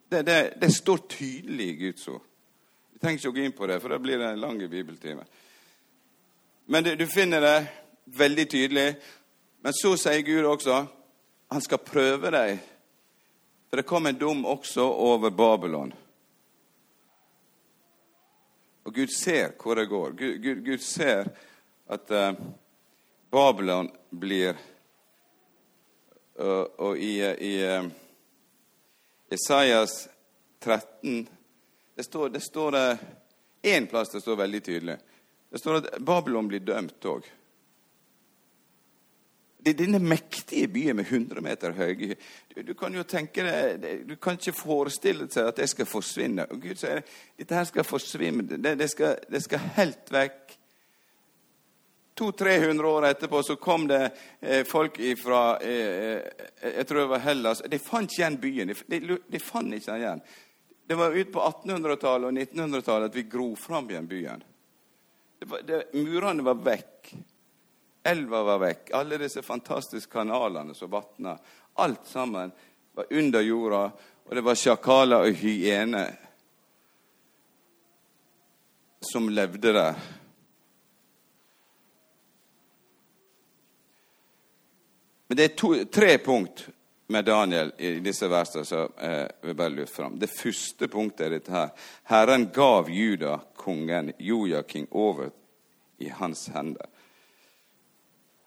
Det, 0.08 0.22
det, 0.22 0.38
det 0.60 0.70
står 0.72 1.02
tydelig 1.10 1.66
i 1.72 1.78
Guds 1.80 2.08
ord. 2.12 2.22
Vi 2.92 3.00
trenger 3.02 3.20
ikke 3.20 3.32
å 3.32 3.36
gå 3.36 3.42
inn 3.44 3.56
på 3.56 3.66
det, 3.68 3.80
for 3.82 3.92
da 3.92 3.98
blir 4.00 4.20
det 4.20 4.28
en 4.30 4.40
lang 4.40 4.60
bibeltime. 4.70 5.26
Men 6.70 6.84
det, 6.86 6.94
du 6.96 7.06
finner 7.10 7.42
det 7.42 7.56
veldig 8.16 8.46
tydelig. 8.50 8.86
Men 9.60 9.74
så 9.74 9.96
sier 9.98 10.22
Gud 10.26 10.46
også 10.46 10.84
han 11.52 11.62
skal 11.62 11.82
prøve 11.82 12.30
deg. 12.34 12.56
For 13.66 13.78
det 13.78 13.86
kom 13.86 14.06
en 14.06 14.18
dom 14.18 14.44
også 14.46 14.82
over 14.82 15.30
Babylon. 15.30 15.92
Og 18.86 18.94
Gud 18.94 19.10
ser 19.10 19.52
hvor 19.58 19.74
det 19.78 19.88
går. 19.90 20.14
Gud, 20.18 20.38
Gud, 20.42 20.64
Gud 20.66 20.82
ser 20.82 21.30
at 21.86 22.10
uh, 22.10 22.32
Babylon 23.30 23.90
blir 24.10 24.56
uh, 26.38 26.66
Og 26.82 26.98
i, 26.98 27.20
i 27.22 27.52
uh, 27.66 27.86
Isaias 29.30 30.08
13 30.60 31.28
det 31.96 32.04
står, 32.04 32.28
det 32.28 32.40
står 32.44 32.74
én 33.62 33.86
plass 33.88 34.10
det 34.12 34.20
står 34.20 34.36
veldig 34.36 34.62
tydelig. 34.62 34.96
Det 35.50 35.58
står 35.58 35.74
at 35.78 35.86
Babylon 35.98 36.48
blir 36.48 36.60
dømt 36.60 37.06
òg. 37.08 37.24
Denne 39.66 39.98
mektige 39.98 40.68
byen 40.68 40.96
med 40.96 41.06
100 41.08 41.40
meter 41.42 41.72
høye 41.74 42.14
du, 42.54 42.62
du, 42.62 42.74
kan 42.78 42.94
jo 42.94 43.02
tenke 43.02 43.42
deg, 43.42 44.04
du 44.06 44.14
kan 44.22 44.38
ikke 44.38 44.54
forestille 44.54 45.26
seg 45.32 45.50
at 45.50 45.58
det 45.58 45.66
skal 45.72 45.88
forsvinne. 45.90 46.46
Og 46.52 46.60
Gud 46.62 46.78
sier 46.78 47.02
dette 47.38 47.56
her 47.56 47.66
skal 47.66 47.86
forsvinne. 47.86 48.46
Det, 48.46 48.76
det, 48.78 48.88
skal, 48.92 49.16
det 49.32 49.42
skal, 49.42 49.64
helt 49.78 50.12
vekk. 50.12 50.54
200-300 52.18 52.84
år 52.84 53.06
etterpå 53.06 53.42
så 53.42 53.56
kom 53.56 53.86
det 53.88 54.10
eh, 54.40 54.64
folk 54.64 55.00
fra 55.22 55.58
eh, 55.60 56.16
eh, 56.16 56.22
Jeg 56.76 56.86
tror 56.88 57.00
det 57.00 57.06
var 57.06 57.18
Hellas. 57.18 57.62
De 57.68 57.78
fant 57.78 58.10
ikke 58.10 58.22
igjen 58.22 58.38
byen. 58.40 58.72
De, 58.72 59.00
de, 59.00 59.18
de 59.28 59.40
fant 59.42 59.74
ikke 59.74 59.92
den 59.92 60.00
igjen. 60.00 60.22
Det 60.86 60.96
var 60.96 61.16
ut 61.16 61.32
på 61.32 61.42
1800-tallet 61.42 62.28
og 62.30 62.40
1900-tallet 62.40 63.10
at 63.10 63.18
vi 63.18 63.26
gro 63.28 63.50
fram 63.58 63.90
igjen 63.90 64.08
byen. 64.08 64.44
murene 65.92 66.46
var 66.46 66.60
vekk. 66.64 67.14
Elva 68.06 68.42
var 68.42 68.62
vekk. 68.62 68.92
Alle 68.94 69.18
disse 69.18 69.42
fantastiske 69.42 70.12
kanalene 70.12 70.74
som 70.74 70.90
vatna. 70.90 71.36
Alt 71.74 72.06
sammen 72.06 72.52
var 72.94 73.06
under 73.10 73.40
jorda, 73.44 73.90
og 74.24 74.34
det 74.34 74.44
var 74.46 74.56
sjakaler 74.56 75.26
og 75.26 75.42
hyener 75.42 76.14
som 79.04 79.28
levde 79.28 79.74
der. 79.74 80.15
Men 85.26 85.36
det 85.36 85.44
er 85.44 85.54
to, 85.58 85.72
tre 85.92 86.18
punkt 86.18 86.68
med 87.06 87.24
Daniel 87.24 87.72
i 87.78 87.98
disse 88.02 88.28
versene 88.28 88.64
som 88.64 88.92
eh, 88.98 89.26
vi 89.42 89.54
bare 89.54 89.74
løfter 89.74 90.02
fram. 90.02 90.18
Det 90.18 90.30
første 90.30 90.88
punktet 90.88 91.26
er 91.26 91.36
dette 91.36 91.54
her. 91.54 91.70
Herren 92.10 92.48
gav 92.54 92.90
Juda, 92.90 93.38
kongen 93.56 94.12
Jojaking, 94.18 94.86
over 94.90 95.30
i 95.98 96.08
hans 96.08 96.48
hender. 96.54 96.86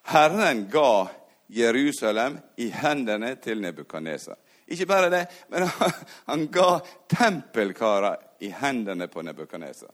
Herren 0.09 0.67
ga 0.71 1.07
Jerusalem 1.47 2.37
i 2.55 2.69
hendene 2.69 3.35
til 3.35 3.61
Nebukadneser. 3.61 4.35
Ikke 4.69 4.85
bare 4.85 5.09
det, 5.09 5.23
men 5.49 5.65
han 6.29 6.47
ga 6.53 6.79
tempelkarer 7.09 8.19
i 8.39 8.51
hendene 8.53 9.07
på 9.07 9.23
Nebukadneser. 9.25 9.89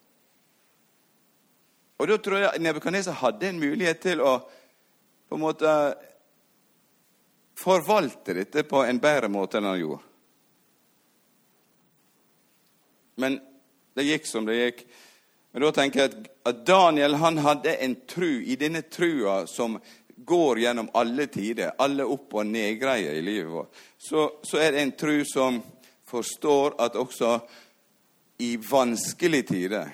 Og 1.98 2.08
da 2.12 2.18
tror 2.20 2.42
jeg 2.44 2.60
Nebukadneser 2.60 3.16
hadde 3.22 3.50
en 3.50 3.62
mulighet 3.62 4.02
til 4.04 4.22
å 4.22 4.40
på 5.26 5.38
en 5.38 5.42
måte 5.42 5.70
forvalte 7.66 8.34
dette 8.38 8.64
på 8.64 8.84
en 8.86 9.02
bedre 9.02 9.32
måte 9.34 9.58
enn 9.58 9.66
han 9.66 9.80
gjorde. 9.80 10.04
Men 13.16 13.40
det 13.96 14.06
gikk 14.06 14.28
som 14.30 14.46
det 14.46 14.60
gikk. 14.60 14.84
Men 15.52 15.64
da 15.64 15.72
tenker 15.72 16.04
jeg 16.04 16.26
at 16.46 16.66
Daniel 16.68 17.16
han 17.18 17.40
hadde 17.42 17.78
en 17.82 17.96
tru 18.06 18.44
i 18.44 18.58
denne 18.60 18.84
trua 18.92 19.46
som 19.48 19.80
går 20.16 20.60
gjennom 20.60 20.90
alle 20.94 21.26
tider, 21.32 21.72
alle 21.82 22.06
opp- 22.06 22.36
og 22.36 22.46
nedgreier 22.48 23.18
i 23.18 23.24
livet 23.24 23.52
vårt, 23.52 23.82
så, 23.98 24.28
så, 24.44 24.60
er 24.60 24.76
det 24.76 24.84
en 24.84 24.94
tru 25.00 25.24
som 25.28 25.62
forstår 26.06 26.78
at 26.86 27.00
også 27.00 27.40
i 28.46 28.56
vanskelige 28.62 29.48
tider, 29.50 29.90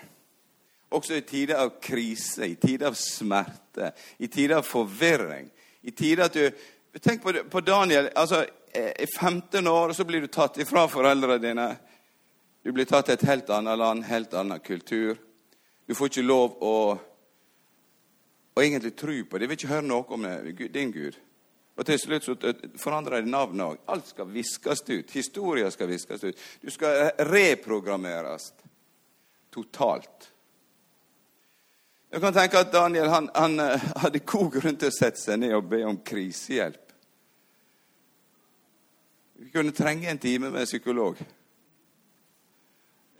også 0.91 1.17
i 1.17 1.25
tider 1.29 1.61
av 1.63 1.75
krise, 1.81 2.45
i 2.45 2.59
tider 2.59 2.91
av 2.91 2.99
smerte, 2.99 3.93
i 4.17 4.27
tider 4.27 4.59
av 4.59 4.67
forvirring, 4.67 5.49
i 5.81 5.95
tider 5.95 6.25
at 6.27 6.37
du 6.37 6.65
Tenk 6.99 7.23
på, 7.23 7.33
på 7.49 7.61
Daniel. 7.61 8.09
altså 8.15 8.45
I 8.99 9.05
15 9.19 9.67
år 9.67 9.93
så 9.93 10.03
blir 10.03 10.21
du 10.21 10.27
tatt 10.27 10.57
ifra 10.57 10.87
foreldrene 10.87 11.37
dine. 11.37 11.69
Du 12.63 12.71
blir 12.71 12.85
tatt 12.85 13.05
til 13.07 13.15
et 13.15 13.29
helt 13.29 13.49
annet 13.49 13.79
land, 13.79 14.03
helt 14.05 14.33
annen 14.33 14.59
kultur. 14.59 15.17
Du 15.87 15.95
får 15.95 16.11
ikke 16.11 16.27
lov 16.27 16.59
å 16.59 16.75
å 18.53 18.63
egentlig 18.63 18.95
tro 18.99 19.13
på 19.25 19.37
det. 19.37 19.45
Jeg 19.45 19.51
vil 19.51 19.59
ikke 19.59 19.73
høre 19.73 19.87
noe 19.87 20.15
om 20.15 20.25
din 20.73 20.91
Gud. 20.91 21.17
Og 21.79 21.87
til 21.87 21.99
slutt 21.99 22.27
så 22.27 22.35
forandrer 22.79 23.23
de 23.23 23.31
navnet 23.31 23.63
òg. 23.65 23.79
Alt 23.93 24.11
skal 24.11 24.29
viskes 24.29 24.83
ut. 24.89 25.13
Historien 25.15 25.71
skal 25.71 25.89
viskes 25.89 26.25
ut. 26.25 26.43
Du 26.61 26.69
skal 26.73 27.13
reprogrammeres 27.31 28.51
totalt. 29.53 30.30
Jeg 32.11 32.19
kan 32.19 32.33
tenke 32.35 32.59
at 32.59 32.73
Daniel 32.73 33.07
han, 33.07 33.29
han 33.35 33.59
eh, 33.63 33.83
hadde 34.03 34.19
god 34.27 34.49
grunn 34.57 34.75
til 34.79 34.91
å 34.91 34.95
sette 34.95 35.19
seg 35.21 35.39
ned 35.39 35.53
og 35.55 35.69
be 35.71 35.79
om 35.87 36.01
krisehjelp. 36.03 36.91
Vi 39.41 39.53
kunne 39.53 39.71
trenge 39.71 40.11
en 40.11 40.19
time 40.19 40.51
med 40.51 40.67
psykolog. 40.67 41.21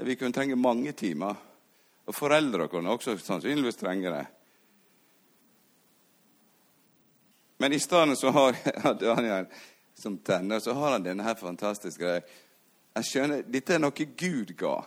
Vi 0.04 0.16
kunne 0.20 0.36
trenge 0.36 0.60
mange 0.60 0.92
timer. 0.92 1.40
Og 2.06 2.16
foreldre 2.18 2.68
kunne 2.68 2.92
også 2.92 3.16
sannsynligvis 3.18 3.80
trenge 3.80 4.12
det. 4.12 4.26
Men 7.64 7.74
i 7.74 7.80
stedet 7.80 8.18
så 8.20 8.36
har 8.36 8.60
Daniel 9.00 9.48
som 9.96 10.18
tenner, 10.18 10.60
så 10.60 10.74
har 10.74 10.98
han 10.98 11.04
denne 11.06 11.24
her 11.24 11.40
fantastiske 11.40 12.04
greia. 12.04 12.24
Jeg 12.96 13.08
skjønner, 13.08 13.44
Dette 13.48 13.78
er 13.78 13.80
noe 13.80 14.12
Gud 14.20 14.52
ga. 14.60 14.82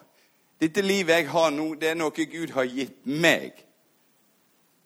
Dette 0.61 0.85
livet 0.85 1.23
jeg 1.23 1.31
har 1.33 1.55
nå, 1.55 1.71
det 1.81 1.95
er 1.95 1.97
noe 1.97 2.13
Gud 2.13 2.53
har 2.53 2.69
gitt 2.69 3.07
meg. 3.09 3.64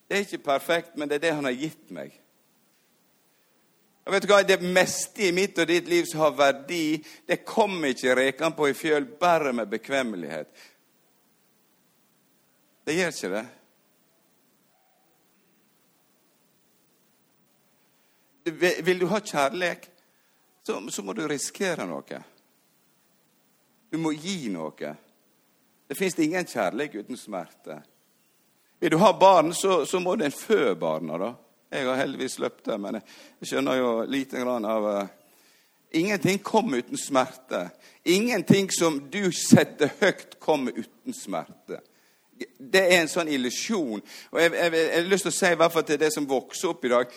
Det 0.08 0.16
er 0.16 0.24
ikke 0.24 0.44
perfekt, 0.44 0.96
men 0.96 1.08
det 1.08 1.18
er 1.18 1.26
det 1.26 1.34
han 1.36 1.44
har 1.44 1.56
gitt 1.56 1.90
meg. 1.92 2.14
Og 4.08 4.14
vet 4.14 4.24
du 4.24 4.30
hva? 4.30 4.40
Det 4.40 4.62
meste 4.64 5.26
i 5.28 5.34
mitt 5.36 5.58
og 5.60 5.68
ditt 5.68 5.88
liv 5.90 6.06
som 6.08 6.22
har 6.24 6.32
verdi, 6.32 6.96
det 7.28 7.42
kommer 7.44 7.92
ikke 7.92 8.14
rekene 8.16 8.56
på 8.56 8.70
i 8.70 8.76
fjøl 8.76 9.04
bare 9.20 9.52
med 9.52 9.68
bekvemmelighet. 9.68 10.48
Det 12.88 12.96
gjør 12.96 13.12
ikke 13.12 13.34
det. 13.34 13.46
Vil 18.88 18.98
du 19.02 19.06
ha 19.12 19.20
kjærlighet, 19.20 19.90
så, 20.64 20.80
så 20.88 21.04
må 21.04 21.12
du 21.12 21.26
risikere 21.28 21.84
noe. 21.84 22.22
Du 23.92 24.00
må 24.00 24.14
gi 24.16 24.48
noe. 24.52 24.94
Det 25.84 25.96
fins 26.00 26.16
ingen 26.24 26.48
kjærlighet 26.48 27.04
uten 27.04 27.20
smerte. 27.20 27.82
Vil 28.80 28.90
du 28.90 28.96
ha 28.96 29.12
barn, 29.18 29.54
så, 29.54 29.86
så 29.86 30.00
må 30.00 30.16
du 30.16 30.24
en 30.24 30.34
fø 30.34 30.74
barna, 30.78 31.18
da. 31.18 31.34
Jeg 31.70 31.84
har 31.84 31.98
heldigvis 32.00 32.38
løpt 32.40 32.64
det, 32.70 32.76
men 32.80 32.96
jeg 33.00 33.50
skjønner 33.50 33.76
jo 33.76 33.88
lite 34.08 34.40
grann 34.40 34.64
av 34.64 34.86
uh, 34.88 35.06
Ingenting 35.90 36.38
kommer 36.44 36.78
uten 36.78 36.98
smerte. 37.00 37.70
Ingenting 38.04 38.68
som 38.72 39.00
du 39.10 39.30
setter 39.32 39.90
høyt, 40.00 40.36
kommer 40.40 40.72
uten 40.76 41.16
smerte. 41.16 41.80
Det 42.58 42.82
er 42.84 43.00
en 43.00 43.10
sånn 43.10 43.30
illusjon. 43.32 44.02
Og 44.30 44.40
jeg, 44.40 44.52
jeg, 44.52 44.72
jeg, 44.74 44.90
har 44.94 45.08
lyst 45.08 45.26
til 45.26 45.32
å 45.32 45.38
si 45.38 45.52
i 45.52 45.58
hvert 45.58 45.74
fall 45.74 45.86
til 45.88 46.00
det 46.00 46.10
som 46.14 46.28
vokser 46.28 46.70
opp 46.70 46.84
i 46.86 46.92
dag 46.92 47.16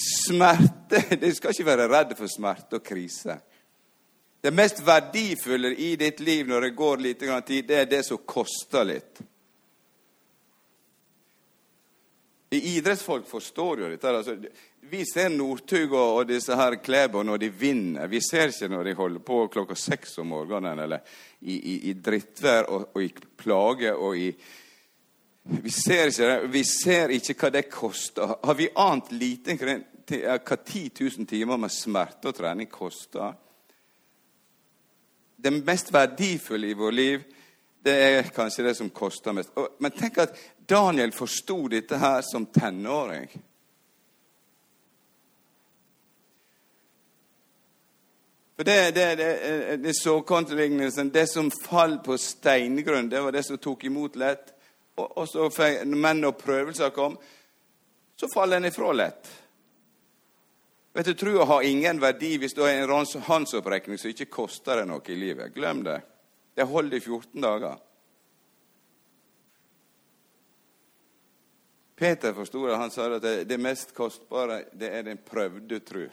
Smerte 0.00 1.02
Du 1.20 1.26
skal 1.36 1.52
ikke 1.52 1.66
være 1.66 1.88
redd 1.90 2.12
for 2.16 2.30
smerte 2.30 2.78
og 2.78 2.84
krise. 2.86 3.34
Det 4.40 4.52
mest 4.56 4.80
verdifulle 4.84 5.74
i 5.76 5.90
ditt 6.00 6.22
liv 6.24 6.48
når 6.48 6.68
det 6.68 6.76
går 6.76 7.02
litt 7.04 7.24
tid, 7.44 7.66
det 7.68 7.76
er 7.76 7.90
det 7.90 8.00
som 8.06 8.22
koster 8.24 8.86
litt. 8.88 9.20
Idrettsfolk 12.56 13.28
forstår 13.28 13.80
jo 13.80 13.88
dette. 13.88 14.10
Altså, 14.10 14.36
vi 14.90 15.04
ser 15.06 15.28
Northug 15.30 15.92
og, 15.94 16.24
disse 16.26 16.56
her 16.58 16.74
Klæbo 16.82 17.22
når 17.22 17.38
de 17.44 17.50
vinner. 17.54 18.08
Vi 18.10 18.18
ser 18.26 18.50
ikke 18.50 18.68
når 18.72 18.88
de 18.88 18.94
holder 18.98 19.22
på 19.22 19.44
klokka 19.54 19.76
seks 19.78 20.18
om 20.18 20.32
morgenen 20.32 20.82
eller 20.82 21.04
i, 21.40 21.54
i, 21.54 21.76
i 21.90 21.94
drittvær 21.94 22.66
og, 22.66 22.88
og, 22.94 23.04
i 23.04 23.12
plage 23.38 23.94
og 23.94 24.18
i 24.18 24.32
vi 25.50 25.70
ser, 25.72 26.10
ikke, 26.10 26.48
vi 26.52 26.64
ser 26.68 27.14
ikke 27.14 27.34
hva 27.38 27.48
det 27.54 27.62
koster. 27.72 28.34
Har 28.44 28.58
vi 28.58 28.68
ant 28.76 29.08
lite 29.14 29.56
hva 29.56 30.56
10 30.58 30.90
000 31.00 31.26
timer 31.30 31.58
med 31.58 31.72
smerte 31.72 32.28
og 32.28 32.36
trening 32.36 32.68
koster? 32.70 33.32
Det 35.40 35.54
mest 35.54 35.94
verdifulle 35.94 36.68
i 36.68 36.76
vårt 36.76 36.98
liv, 36.98 37.24
det 37.82 37.92
er 37.92 38.22
kanskje 38.34 38.64
det 38.64 38.74
som 38.76 38.90
koster 38.90 39.32
mest. 39.32 39.54
Men 39.78 39.94
tenk 39.96 40.18
at 40.20 40.36
Daniel 40.68 41.12
forsto 41.16 41.62
dette 41.72 41.96
her 41.96 42.20
som 42.26 42.46
tenåring. 42.46 43.30
For 48.60 48.64
det, 48.64 48.90
det, 48.90 49.14
det, 49.16 49.76
det 49.80 49.94
såkornlignelsen, 49.96 51.10
det 51.10 51.26
som 51.26 51.50
falt 51.50 52.02
på 52.04 52.18
steingrunn, 52.18 53.08
det 53.08 53.20
var 53.20 53.32
det 53.32 53.42
som 53.46 53.58
tok 53.58 53.84
imot 53.88 54.16
lett. 54.20 54.52
Og, 55.00 55.06
og 55.16 55.28
så 55.28 55.46
når 55.88 56.02
menn 56.04 56.26
og 56.28 56.36
prøvelser 56.36 56.92
kom, 56.92 57.16
så 58.20 58.28
faller 58.34 58.60
en 58.60 58.68
ifra 58.68 58.92
lett. 58.92 59.30
Vet 60.92 61.06
du, 61.06 61.14
Trua 61.14 61.46
har 61.48 61.64
ingen 61.64 62.00
verdi 62.02 62.34
hvis 62.42 62.52
du 62.52 62.60
har 62.66 62.74
en 62.74 63.22
håndsopprekning 63.24 63.96
som 63.98 64.12
ikke 64.12 64.28
koster 64.28 64.82
deg 64.82 64.90
noe 64.90 65.08
i 65.08 65.16
livet. 65.16 65.54
Glem 65.56 65.80
det. 65.86 66.00
Det 66.54 66.66
holder 66.68 66.96
i 66.96 67.00
14 67.00 67.40
dager. 67.40 67.78
Peter 72.00 72.32
forsto 72.32 72.66
det. 72.66 72.76
Han 72.76 72.90
sa 72.90 73.10
at 73.14 73.22
det, 73.48 73.58
mest 73.60 73.94
kostbare 73.94 74.62
det 74.72 74.88
er 74.88 75.02
den 75.04 75.18
prøvde 75.20 75.80
tru. 75.84 76.06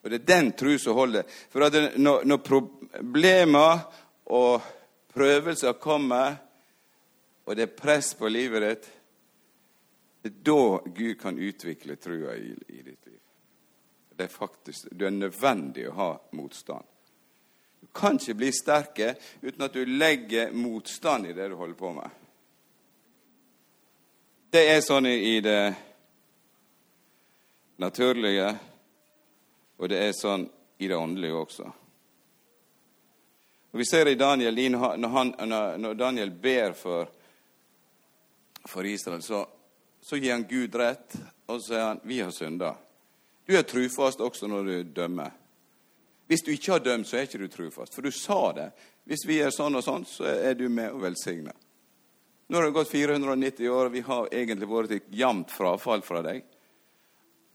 Og 0.00 0.10
det 0.10 0.22
er 0.22 0.30
den 0.30 0.48
tru 0.52 0.78
som 0.78 0.96
holder. 0.96 1.28
For 1.52 1.66
at 1.66 1.98
når, 2.00 2.24
når 2.24 2.40
problemer 2.44 3.84
og 4.32 4.64
prøvelser 5.12 5.76
kommer, 5.76 6.38
og 7.44 7.56
det 7.56 7.66
er 7.66 7.76
press 7.76 8.14
på 8.16 8.32
livet 8.32 8.64
ditt, 8.64 8.88
det 10.24 10.32
er 10.32 10.40
da 10.48 10.64
Gud 10.88 11.14
kan 11.20 11.36
utvikle 11.36 11.98
trua 12.00 12.32
i, 12.32 12.56
i 12.68 12.80
ditt 12.80 13.06
liv. 13.12 13.20
Det 14.16 14.24
er 14.24 14.32
faktisk, 14.32 14.88
Du 14.88 15.04
er 15.04 15.12
nødvendig 15.12 15.84
å 15.90 15.96
ha 16.00 16.10
motstand. 16.32 16.93
Du 17.84 17.88
kan 17.92 18.16
ikke 18.16 18.34
bli 18.34 18.48
sterke 18.52 19.10
uten 19.42 19.62
at 19.66 19.74
du 19.76 19.84
legger 19.84 20.52
motstand 20.56 21.26
i 21.28 21.34
det 21.36 21.50
du 21.52 21.54
holder 21.60 21.76
på 21.76 21.90
med. 21.92 22.14
Det 24.48 24.62
er 24.72 24.80
sånn 24.80 25.04
i 25.10 25.34
det 25.44 25.74
naturlige, 27.76 28.48
og 29.76 29.92
det 29.92 30.00
er 30.00 30.16
sånn 30.16 30.48
i 30.80 30.88
det 30.88 30.96
åndelige 30.96 31.36
også. 31.42 31.68
Og 33.74 33.78
Vi 33.82 33.90
ser 33.90 34.08
i 34.08 34.16
Daniel, 34.16 34.64
når, 34.72 35.08
han, 35.18 35.36
når 35.84 36.00
Daniel 36.00 36.32
ber 36.32 36.72
for, 36.72 37.12
for 38.64 38.86
Israel, 38.88 39.20
så, 39.22 39.44
så, 40.00 40.16
gir 40.16 40.38
han 40.38 40.48
Gud 40.48 40.80
rett, 40.80 41.20
og 41.50 41.60
så 41.60 41.66
sier 41.68 41.88
han 41.90 42.04
vi 42.08 42.24
har 42.24 42.32
synda. 42.32 42.76
Du 43.44 43.52
er 43.52 43.68
trufast 43.68 44.24
også 44.24 44.48
når 44.48 44.70
du 44.72 44.94
dømmer. 45.02 45.34
Hvis 46.26 46.42
du 46.42 46.50
ikke 46.54 46.72
har 46.72 46.84
dømt, 46.84 47.08
så 47.08 47.18
er 47.18 47.26
ikke 47.28 47.42
du 47.42 47.48
trufast. 47.52 47.94
For 47.94 48.04
du 48.04 48.10
sa 48.14 48.52
det. 48.56 48.70
Hvis 49.04 49.26
vi 49.28 49.42
er 49.44 49.52
sånn 49.52 49.76
og 49.76 49.84
sånn, 49.84 50.06
så 50.08 50.24
er 50.24 50.56
du 50.56 50.68
med 50.72 50.94
og 50.94 51.02
velsigner. 51.04 51.56
Nå 52.48 52.58
har 52.58 52.64
det 52.64 52.76
gått 52.76 52.92
490 52.92 53.68
år, 53.68 53.88
og 53.88 53.92
vi 53.92 54.02
har 54.04 54.28
egentlig 54.32 54.68
vært 54.68 54.94
et 54.96 55.12
jevnt 55.12 55.52
frafall 55.52 56.04
fra 56.04 56.22
deg. 56.24 56.44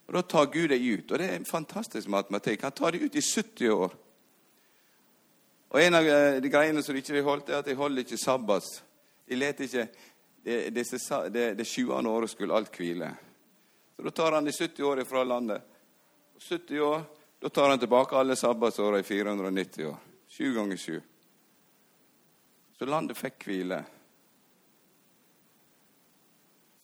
Og 0.10 0.14
Da 0.14 0.22
tar 0.22 0.50
Gud 0.54 0.70
deg 0.74 0.82
ut. 0.82 1.12
Og 1.12 1.18
det 1.22 1.26
er 1.30 1.36
en 1.38 1.46
fantastisk 1.46 2.10
matematikk. 2.10 2.64
Han 2.66 2.78
tar 2.78 2.96
deg 2.96 3.06
ut 3.06 3.18
i 3.18 3.22
70 3.22 3.74
år. 3.74 3.98
Og 5.70 5.82
En 5.82 5.94
av 5.94 6.08
eh, 6.08 6.42
de 6.42 6.50
greiene 6.50 6.82
som 6.82 6.96
de 6.96 7.02
ikke 7.04 7.22
holdt, 7.26 7.50
er 7.50 7.62
at 7.62 7.70
de 7.70 7.78
holder 7.78 8.02
ikke 8.02 8.18
sabbats. 8.18 8.80
De 9.30 9.38
let 9.38 9.60
ikke 9.66 9.90
Det, 10.40 10.70
det, 10.74 10.86
det, 11.34 11.58
det 11.60 11.66
sjuende 11.68 12.10
året 12.10 12.32
skulle 12.32 12.56
alt 12.56 12.74
hvile. 12.74 13.10
Så 13.96 14.04
Da 14.04 14.10
tar 14.10 14.32
han 14.32 14.46
de 14.46 14.52
70 14.52 14.84
år 14.84 15.02
ifra 15.02 15.24
landet. 15.24 15.62
70 16.40 16.80
år, 16.80 17.04
Da 17.40 17.50
tar 17.50 17.70
han 17.70 17.80
tilbake 17.80 18.16
alle 18.16 18.36
sabbatsåra 18.36 19.00
i 19.00 19.04
490 19.04 19.86
år. 19.86 19.98
Sju 20.28 20.54
ganger 20.54 20.78
sju. 20.78 21.02
Så 22.78 22.86
landet 22.86 23.18
fikk 23.18 23.48
hvile. 23.48 23.80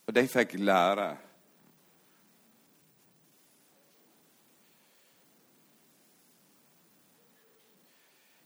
Og 0.08 0.14
de 0.16 0.24
fikk 0.28 0.56
lære. 0.60 1.10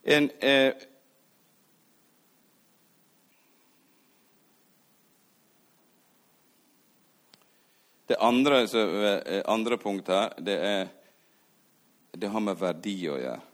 En, 0.03 0.29
eh, 0.39 0.73
det 8.05 8.15
andre, 8.15 8.63
eh, 8.63 9.43
andre 9.45 9.77
punktet 9.77 10.33
det, 10.37 10.57
er, 10.57 10.87
det 12.19 12.27
har 12.27 12.43
med 12.43 12.59
verdi 12.59 12.97
å 13.09 13.17
gjøre. 13.19 13.49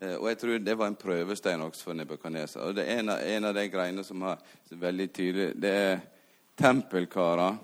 Eh, 0.00 0.16
og 0.16 0.28
jeg 0.28 0.38
tror 0.40 0.58
det 0.60 0.76
var 0.76 0.90
en 0.90 0.98
prøvestein 1.00 1.62
også 1.64 1.88
for 1.88 1.96
Nebukadneser. 1.96 2.66
Og 2.66 2.76
det 2.76 2.84
er 2.84 3.00
en 3.00 3.14
av, 3.14 3.22
en 3.22 3.48
av 3.48 3.56
de 3.56 3.64
greiene 3.72 4.04
som 4.04 4.22
har 4.26 4.42
veldig 4.70 5.08
tydelig 5.14 5.48
Det 5.62 5.72
er 5.72 5.98
tempelkarer. 6.56 7.58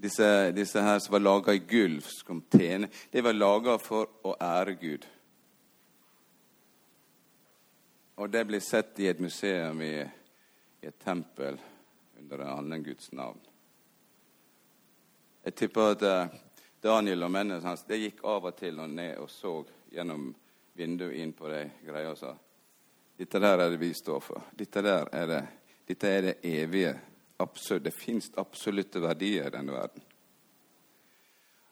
Disse, 0.00 0.26
disse, 0.56 0.80
her 0.80 0.98
som 0.98 1.12
var 1.12 1.20
laga 1.20 1.52
i 1.52 1.60
gull, 1.68 1.98
som 2.02 2.40
tjene, 2.48 2.88
de 3.12 3.20
var 3.20 3.36
laga 3.36 3.76
for 3.78 4.08
å 4.24 4.32
ære 4.40 4.78
Gud. 4.80 5.04
Og 8.16 8.30
det 8.32 8.46
blir 8.48 8.64
sett 8.64 8.96
i 9.00 9.10
et 9.10 9.20
museum 9.20 9.82
i, 9.84 9.92
i 10.00 10.88
et 10.88 11.04
tempel 11.04 11.60
under 12.16 12.40
en 12.40 12.54
annen 12.54 12.84
Guds 12.84 13.12
navn. 13.12 13.38
Jeg 15.44 15.56
tipper 15.56 15.94
at 15.94 16.02
uh, 16.04 16.40
Daniel 16.80 17.26
og 17.26 17.30
mennene 17.30 17.64
hans 17.64 17.84
de 17.88 17.98
gikk 18.00 18.22
av 18.24 18.46
og 18.48 18.56
til 18.56 18.78
og 18.80 18.88
ned 18.90 19.18
og 19.20 19.28
så 19.30 19.58
gjennom 19.92 20.30
vinduet 20.78 21.18
inn 21.20 21.34
på 21.36 21.50
de 21.52 21.64
greia 21.84 22.12
og 22.12 22.18
sa 22.18 22.36
dette 23.20 23.36
der 23.36 23.58
er 23.58 23.68
det 23.68 23.76
vi 23.76 23.90
står 23.92 24.20
for. 24.24 24.46
Dette 24.56 24.80
der 24.80 25.08
er 25.12 25.26
det, 25.28 25.40
dette 25.86 26.08
er 26.08 26.22
det 26.22 26.36
evige 26.42 26.94
Absolutt, 27.40 27.84
Det 27.84 27.94
fins 27.94 28.30
absolutte 28.36 29.00
verdier 29.00 29.46
i 29.46 29.50
denne 29.50 29.72
verden. 29.72 30.02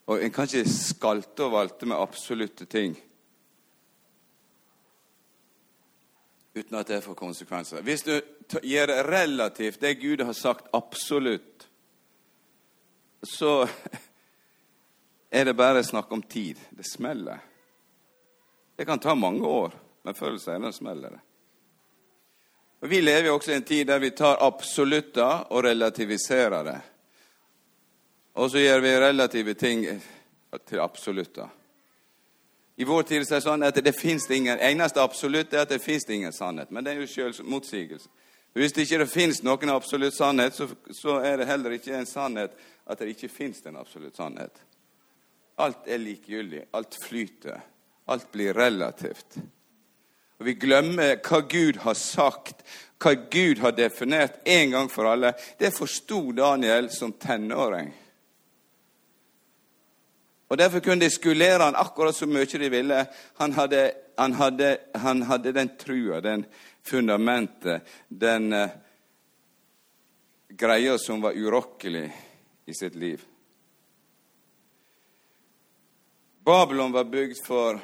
Og 0.06 0.22
En 0.22 0.32
kan 0.32 0.48
ikke 0.48 0.70
skalte 0.70 1.44
og 1.44 1.52
valte 1.52 1.86
med 1.86 1.96
absolutte 1.96 2.64
ting 2.64 2.96
uten 6.54 6.78
at 6.78 6.88
det 6.88 7.02
får 7.04 7.14
konsekvenser. 7.14 7.82
Hvis 7.82 8.02
du 8.02 8.20
gjør 8.62 8.92
relativt 9.06 9.80
det 9.80 10.00
Gud 10.00 10.24
har 10.24 10.32
sagt 10.32 10.68
absolutt, 10.72 11.68
så 13.22 13.68
er 15.30 15.44
det 15.44 15.54
bare 15.54 15.84
snakk 15.84 16.12
om 16.12 16.22
tid. 16.22 16.58
Det 16.70 16.84
smeller. 16.84 17.38
Det 18.76 18.84
kan 18.84 18.98
ta 18.98 19.14
mange 19.14 19.46
år, 19.46 19.72
men 20.02 20.14
før 20.14 20.28
eller 20.28 20.38
senere 20.38 20.72
smeller 20.72 21.10
det. 21.10 21.20
Og 22.80 22.90
Vi 22.90 23.00
lever 23.00 23.26
jo 23.26 23.34
også 23.34 23.52
i 23.52 23.54
en 23.54 23.62
tid 23.62 23.86
der 23.86 23.98
vi 23.98 24.10
tar 24.10 24.38
absolutter 24.40 25.50
og 25.50 25.64
relativiserer 25.64 26.64
det. 26.64 26.80
Og 28.34 28.50
så 28.50 28.58
gjør 28.58 28.80
vi 28.80 28.98
relative 28.98 29.54
ting 29.54 29.86
til 30.66 30.80
absolutter. 30.80 31.48
I 32.76 32.84
vår 32.84 33.02
tid 33.02 33.24
er 33.24 33.34
det 33.34 33.42
sånn 33.42 33.66
at 33.66 33.80
det 33.82 33.92
fins 33.98 34.28
ingen, 34.30 34.60
eneste 34.62 35.02
absolutt 35.02 35.52
er 35.52 35.64
at 35.64 35.72
det 35.72 35.82
fins 35.82 36.06
ingen 36.06 36.32
sannhet. 36.32 36.70
Men 36.70 36.86
det 36.86 36.92
er 36.92 37.00
jo 37.00 37.10
selv 37.10 37.40
motsigelse. 37.44 38.06
Hvis 38.54 38.72
det 38.72 38.86
ikke 38.86 39.06
finnes 39.10 39.42
noen 39.42 39.70
absolutt 39.74 40.14
sannhet, 40.14 40.54
så, 40.54 40.68
så, 40.94 41.18
er 41.18 41.36
det 41.38 41.48
heller 41.50 41.74
ikke 41.74 41.96
en 41.98 42.06
sannhet 42.06 42.54
at 42.86 42.98
det 42.98 43.10
ikke 43.10 43.28
finnes 43.28 43.66
en 43.66 43.76
absolutt 43.82 44.16
sannhet. 44.16 44.62
Alt 45.58 45.88
er 45.90 45.98
likegyldig. 45.98 46.64
Alt 46.70 46.98
flyter. 47.02 47.60
Alt 48.08 48.32
blir 48.32 48.54
relativt. 48.54 49.38
Og 50.38 50.46
vi 50.46 50.54
glemmer 50.54 51.16
hva 51.18 51.40
Gud 51.50 51.80
har 51.82 51.96
sagt, 51.98 52.62
hva 53.02 53.14
Gud 53.30 53.58
har 53.62 53.74
definert 53.74 54.38
en 54.46 54.74
gang 54.74 54.90
for 54.90 55.10
alle. 55.10 55.32
Det 55.58 55.74
forsto 55.74 56.30
Daniel 56.32 56.90
som 56.94 57.12
tenåring. 57.12 57.90
Og 60.48 60.58
Derfor 60.58 60.80
kunne 60.80 61.04
de 61.04 61.10
skulere 61.10 61.66
han 61.66 61.76
akkurat 61.76 62.16
så 62.16 62.26
mye 62.26 62.46
de 62.46 62.70
ville. 62.72 63.06
Han 63.36 63.52
hadde, 63.52 63.92
han 64.16 64.32
hadde, 64.32 64.76
han 64.94 65.22
hadde 65.22 65.52
den 65.52 65.70
trua, 65.76 66.20
den 66.20 66.46
fundamentet, 66.82 67.82
den 68.08 68.52
uh, 68.52 68.70
greia 70.48 70.96
som 70.98 71.20
var 71.20 71.36
urokkelig 71.36 72.06
i 72.64 72.74
sitt 72.74 72.94
liv. 72.94 73.20
Babylon 76.48 76.92
var 76.92 77.04
bygd 77.04 77.44
for 77.44 77.80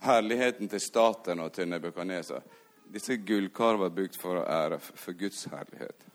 herligheten 0.00 0.68
til 0.72 0.80
staten 0.80 1.42
og 1.44 1.50
til 1.52 1.68
Nebukadneser. 1.68 2.40
Disse 2.88 3.18
gullkar 3.28 3.76
var 3.76 3.92
bygd 3.92 4.16
for 4.16 4.38
å 4.40 4.46
ære 4.48 4.78
for 4.80 5.18
Guds 5.20 5.42
herlighet. 5.52 6.06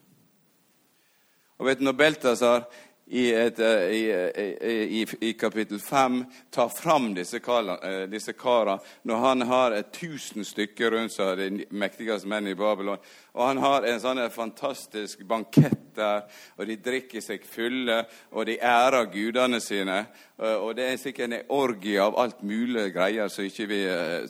Og 1.60 1.70
vet 1.70 1.78
du, 1.78 1.86
når 1.86 1.98
Beltasar 2.00 2.66
i, 3.08 3.34
et, 3.34 3.60
eh, 3.60 3.68
i, 3.68 4.32
eh, 4.36 4.74
i, 4.74 5.08
i, 5.20 5.34
kapittel 5.34 5.80
5 5.80 6.26
tar 6.50 6.70
fram 6.70 7.14
disse, 7.14 7.40
kala, 7.40 7.78
eh, 7.78 8.08
disse 8.10 8.34
kara 8.34 8.80
når 9.02 9.16
han 9.16 9.42
har 9.42 9.76
tusen 9.94 10.46
stykker 10.46 10.92
rundt 10.92 11.14
seg, 11.14 11.38
de 11.38 11.68
mektigste 11.70 12.26
menn 12.28 12.50
i 12.50 12.56
Babylon. 12.58 12.98
Og 13.38 13.46
han 13.46 13.62
har 13.62 13.86
en 13.86 14.02
sånn 14.02 14.24
fantastisk 14.34 15.22
bankett 15.30 15.94
der, 15.96 16.26
og 16.58 16.66
de 16.66 16.80
drikker 16.82 17.22
seg 17.22 17.46
fulle, 17.46 18.02
og 18.34 18.50
de 18.50 18.58
ærer 18.58 19.12
gudene 19.14 19.62
sine. 19.62 20.02
Og 20.40 20.74
det 20.76 20.90
er 20.90 21.00
sikkert 21.00 21.30
en 21.30 21.54
orgie 21.54 22.02
av 22.02 22.18
alt 22.20 22.42
mulig 22.44 22.90
greier, 22.96 23.30
så, 23.30 23.46
vi, 23.46 23.82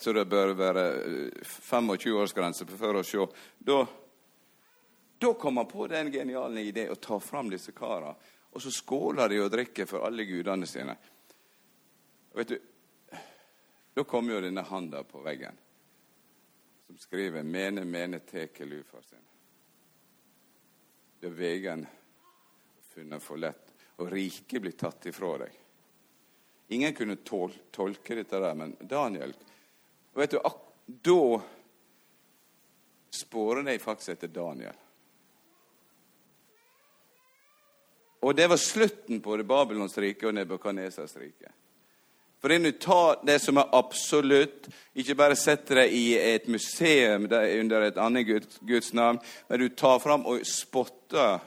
så 0.02 0.14
det 0.14 0.28
bør 0.30 0.56
være 0.58 0.86
25-årsgrense 1.46 2.68
for 2.76 3.00
å 3.00 3.06
se. 3.06 3.30
Da, 3.58 3.84
da 5.22 5.34
kom 5.40 5.62
han 5.62 5.70
på 5.70 5.88
den 5.90 6.12
geniale 6.14 6.66
ideen 6.66 6.92
å 6.94 7.00
ta 7.02 7.22
fram 7.24 7.54
disse 7.54 7.74
kara 7.78 8.14
og 8.56 8.62
så 8.64 8.72
skåler 8.72 9.30
de 9.30 9.42
og 9.44 9.52
drikker 9.52 9.88
for 9.90 10.08
alle 10.08 10.24
gudene 10.24 10.68
sine. 10.68 10.96
Og 12.32 12.40
vet 12.40 12.56
du, 12.56 12.58
Da 13.96 14.04
kommer 14.04 14.34
jo 14.34 14.42
denne 14.44 14.62
handa 14.68 15.04
på 15.08 15.22
veggen 15.24 15.56
som 16.86 16.98
skriver 16.98 17.44
'Mene, 17.44 17.86
mene, 17.86 18.20
teke 18.20 18.64
ufar 18.64 19.02
sin'. 19.02 19.28
Det 21.20 21.28
er 21.28 21.32
vegen 21.32 21.88
funnet 22.94 23.24
for 23.24 23.38
lett, 23.38 23.74
og 23.98 24.12
riket 24.12 24.62
blir 24.62 24.72
tatt 24.72 25.06
ifra 25.06 25.38
deg. 25.38 25.52
Ingen 26.68 26.94
kunne 26.94 27.16
tol 27.16 27.54
tolke 27.72 28.16
dette 28.16 28.40
der, 28.40 28.54
men 28.54 28.76
Daniel 28.82 29.34
og 30.14 30.22
vet 30.22 30.32
du, 30.32 30.40
Da 30.88 31.42
spårer 33.10 33.64
de 33.64 33.80
faktisk 33.80 34.10
etter 34.10 34.28
Daniel. 34.28 34.76
Og 38.26 38.34
det 38.36 38.48
var 38.50 38.58
slutten 38.58 39.22
på 39.22 39.38
det 39.38 39.46
Babylons 39.46 39.98
rike 40.02 40.26
og 40.26 40.34
Nebukadnesas 40.34 41.14
rike. 41.22 41.52
For 42.42 42.54
er 42.54 42.62
du 42.62 42.72
tar 42.72 43.20
det 43.26 43.40
som 43.42 43.58
er 43.58 43.70
absolutt, 43.74 44.68
ikke 44.94 45.16
bare 45.18 45.38
setter 45.38 45.82
det 45.82 45.86
i 45.98 46.18
et 46.18 46.48
museum 46.50 47.28
under 47.30 47.86
et 47.86 47.98
annet 48.02 48.46
Guds 48.66 48.94
navn, 48.94 49.20
men 49.50 49.62
du 49.62 49.70
tar 49.70 50.02
fram 50.02 50.26
og 50.30 50.42
spotter 50.46 51.40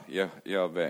Javé. 0.47 0.89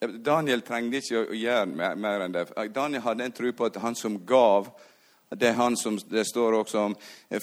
Daniel 0.00 0.64
trengte 0.64 1.00
ikke 1.00 1.26
å 1.26 1.36
gjøre 1.36 1.96
mer 1.96 2.24
enn 2.24 2.32
det. 2.32 2.46
Daniel 2.72 3.04
hadde 3.04 3.28
en 3.28 3.36
tro 3.36 3.52
på 3.52 3.68
at 3.68 3.80
han 3.84 3.96
som 3.96 4.16
gav 4.24 4.72
det 5.30 5.52
er 5.52 5.60
han 5.60 5.76
som 5.78 5.98
det 6.10 6.24
står 6.26 6.56
også 6.58 6.78
om 6.88 6.94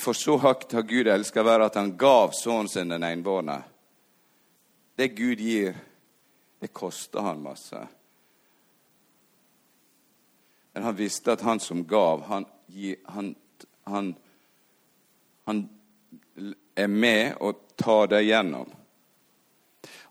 For 0.01 0.17
så 0.17 0.35
høyt 0.41 0.73
har 0.75 0.83
Gud 0.83 1.07
elska 1.07 1.45
være 1.45 1.69
at 1.69 1.77
han 1.79 1.93
gav 1.97 2.33
sønnen 2.35 2.67
sin 2.67 2.89
den 2.91 3.05
enbårne. 3.07 3.61
Det 4.97 5.07
Gud 5.07 5.39
gir, 5.39 5.75
det 6.59 6.67
koster 6.73 7.21
han 7.21 7.41
masse. 7.41 7.87
Men 10.73 10.83
han 10.83 10.95
visste 10.97 11.31
at 11.31 11.41
han 11.45 11.59
som 11.59 11.83
gav, 11.85 12.23
han, 12.25 12.45
han, 13.05 13.35
han, 13.83 14.15
han 15.45 15.61
er 16.75 16.87
med 16.87 17.37
og 17.41 17.61
tar 17.77 18.09
det 18.09 18.23
gjennom. 18.25 18.73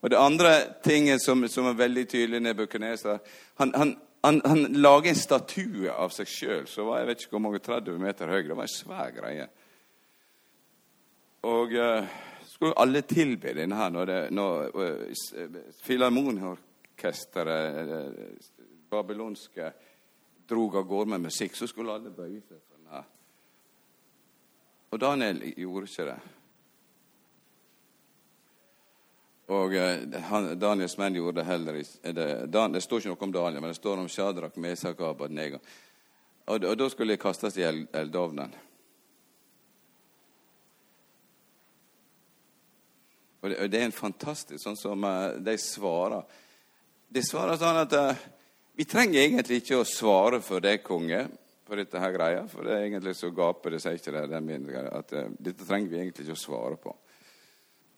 Og 0.01 0.11
Det 0.11 0.19
andre 0.19 0.53
tinget 0.85 1.23
som, 1.23 1.43
som 1.49 1.67
er 1.67 1.79
veldig 1.79 2.07
tydelig 2.09 2.41
Nebukadneser 2.41 3.19
han, 3.59 3.75
han, 3.75 3.97
han, 4.23 4.41
han 4.45 4.65
lager 4.73 5.11
en 5.11 5.19
statue 5.19 5.91
av 5.91 6.15
seg 6.15 6.31
sjøl 6.31 6.67
som 6.71 6.87
var 6.87 7.03
jeg 7.03 7.09
vet 7.11 7.25
ikke 7.25 7.35
hvor 7.35 7.45
mange 7.49 7.63
30 7.63 7.99
meter 7.99 8.31
høy. 8.31 8.43
Det 8.47 8.57
var 8.57 8.69
en 8.69 8.75
svær 8.75 9.11
greie. 9.19 9.49
Og 11.43 11.75
uh, 11.75 12.17
skulle 12.57 12.81
alle 12.81 13.03
tilbe 13.05 13.53
denne 13.53 13.77
her 13.77 13.91
når, 13.93 14.05
det, 14.09 14.33
når 14.33 14.73
uh, 14.77 15.13
Filharmoniorkesteret, 15.85 17.91
uh, 17.91 18.07
babylonske, 18.91 19.73
drog 20.49 20.77
av 20.77 20.85
gårde 20.89 21.11
med 21.11 21.21
musikk, 21.27 21.57
så 21.59 21.67
skulle 21.69 21.93
alle 21.93 22.11
bøye 22.15 22.41
seg 22.41 22.61
for 22.63 22.77
den 22.79 22.87
her. 22.95 23.05
Og 24.95 25.01
Daniel 25.03 25.43
gjorde 25.53 25.87
ikke 25.91 26.09
det. 26.09 26.21
Og 29.47 29.75
han, 30.31 30.49
Daniels 30.59 30.97
menn 30.99 31.19
gjorde 31.19 31.41
det 31.41 31.47
heller 31.47 31.75
ikke. 31.79 32.13
Det, 32.13 32.47
det, 32.51 32.83
står 32.83 33.03
ikke 33.03 33.13
noe 33.13 33.27
om 33.29 33.35
Daniel, 33.35 33.63
men 33.63 33.75
det 33.75 33.79
står 33.79 34.03
om 34.03 34.09
Shadrach, 34.11 34.57
Mesak 34.59 35.03
og 35.03 35.13
Abadnego. 35.13 35.61
Og, 36.47 36.63
og 36.63 36.79
da 36.79 36.89
skulle 36.91 37.15
de 37.15 37.23
kastes 37.23 37.59
i 37.59 37.67
eldovnen. 37.67 38.55
Og 43.47 43.53
det, 43.53 43.69
det, 43.71 43.81
er 43.81 43.89
en 43.89 43.95
fantastisk 43.95 44.59
sånn 44.63 44.79
som 44.79 45.07
uh, 45.07 45.37
de 45.39 45.55
svarer. 45.61 46.27
De 47.09 47.23
svarer 47.23 47.59
sånn 47.61 47.79
at 47.85 47.95
uh, 47.95 48.25
vi 48.77 48.85
trenger 48.85 49.23
egentlig 49.23 49.63
ikke 49.63 49.79
å 49.81 49.89
svare 49.89 50.43
for 50.45 50.61
det, 50.61 50.81
konge, 50.85 51.23
på 51.67 51.79
dette 51.79 52.03
her 52.03 52.15
greia. 52.15 52.45
For 52.51 52.67
det 52.67 52.75
er 52.75 52.87
egentlig 52.89 53.15
så 53.17 53.31
gaper 53.35 53.77
det 53.77 53.83
seg 53.85 53.99
ikke 53.99 54.15
det, 54.19 54.25
den 54.35 54.49
min 54.51 54.67
greia, 54.69 54.91
at 54.99 55.15
uh, 55.15 55.31
dette 55.39 55.65
trenger 55.65 55.93
vi 55.93 56.01
egentlig 56.03 56.27
ikke 56.27 56.39
å 56.39 56.45
svare 56.47 56.81
på. 56.83 56.95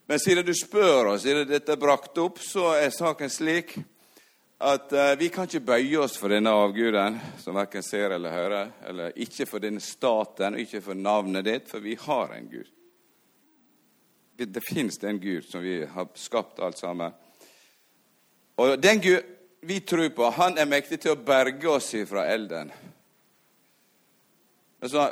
Men 0.08 0.20
siden 0.22 0.46
du 0.46 0.54
spør 0.56 1.14
oss, 1.14 1.24
siden 1.24 1.48
dette 1.48 1.74
er 1.74 1.80
brakt 1.80 2.16
opp, 2.20 2.38
så 2.40 2.70
er 2.78 2.92
saken 2.94 3.32
slik 3.32 3.74
at 4.58 4.92
uh, 4.92 5.12
vi 5.18 5.28
kan 5.30 5.46
ikke 5.48 5.66
bøye 5.66 6.00
oss 6.02 6.16
for 6.18 6.32
denne 6.32 6.50
avguden, 6.50 7.18
som 7.38 7.58
verken 7.58 7.84
ser 7.84 8.14
eller 8.16 8.34
hører, 8.34 8.72
eller 8.90 9.18
ikke 9.20 9.46
for 9.46 9.62
denne 9.62 9.82
staten 9.84 10.56
og 10.56 10.64
ikke 10.64 10.82
for 10.82 10.98
navnet 10.98 11.46
ditt, 11.46 11.70
for 11.70 11.84
vi 11.84 11.98
har 12.00 12.34
en 12.34 12.50
Gud. 12.50 12.70
Det, 14.38 14.62
fins 14.62 15.00
en 15.02 15.18
Gud 15.18 15.42
som 15.50 15.62
vi 15.62 15.80
har 15.86 16.08
skapt 16.14 16.60
alt 16.62 16.78
sammen. 16.78 17.12
Og 18.56 18.76
den 18.82 19.00
Gud 19.02 19.34
vi 19.66 19.80
tror 19.80 20.08
på, 20.14 20.28
han 20.30 20.58
er 20.58 20.68
mektig 20.70 21.00
til 21.02 21.16
å 21.16 21.18
berge 21.18 21.70
oss 21.70 21.90
fra 22.06 22.28
elden. 22.30 22.70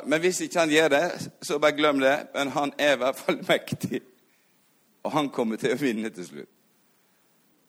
Men 0.07 0.21
hvis 0.23 0.39
ikke 0.45 0.63
han 0.63 0.71
gjør 0.71 0.93
det, 0.93 1.05
så 1.43 1.59
bare 1.59 1.75
glem 1.75 1.99
det. 1.99 2.15
Men 2.33 2.53
han 2.55 2.71
er 2.79 2.95
i 2.95 3.01
hvert 3.01 3.19
fall 3.19 3.41
mektig 3.51 4.01
og 5.07 5.13
han 5.15 5.29
kommer 5.31 5.59
til 5.59 5.71
å 5.71 5.79
vinne 5.79 6.11
til 6.11 6.25
slutt. 6.27 6.53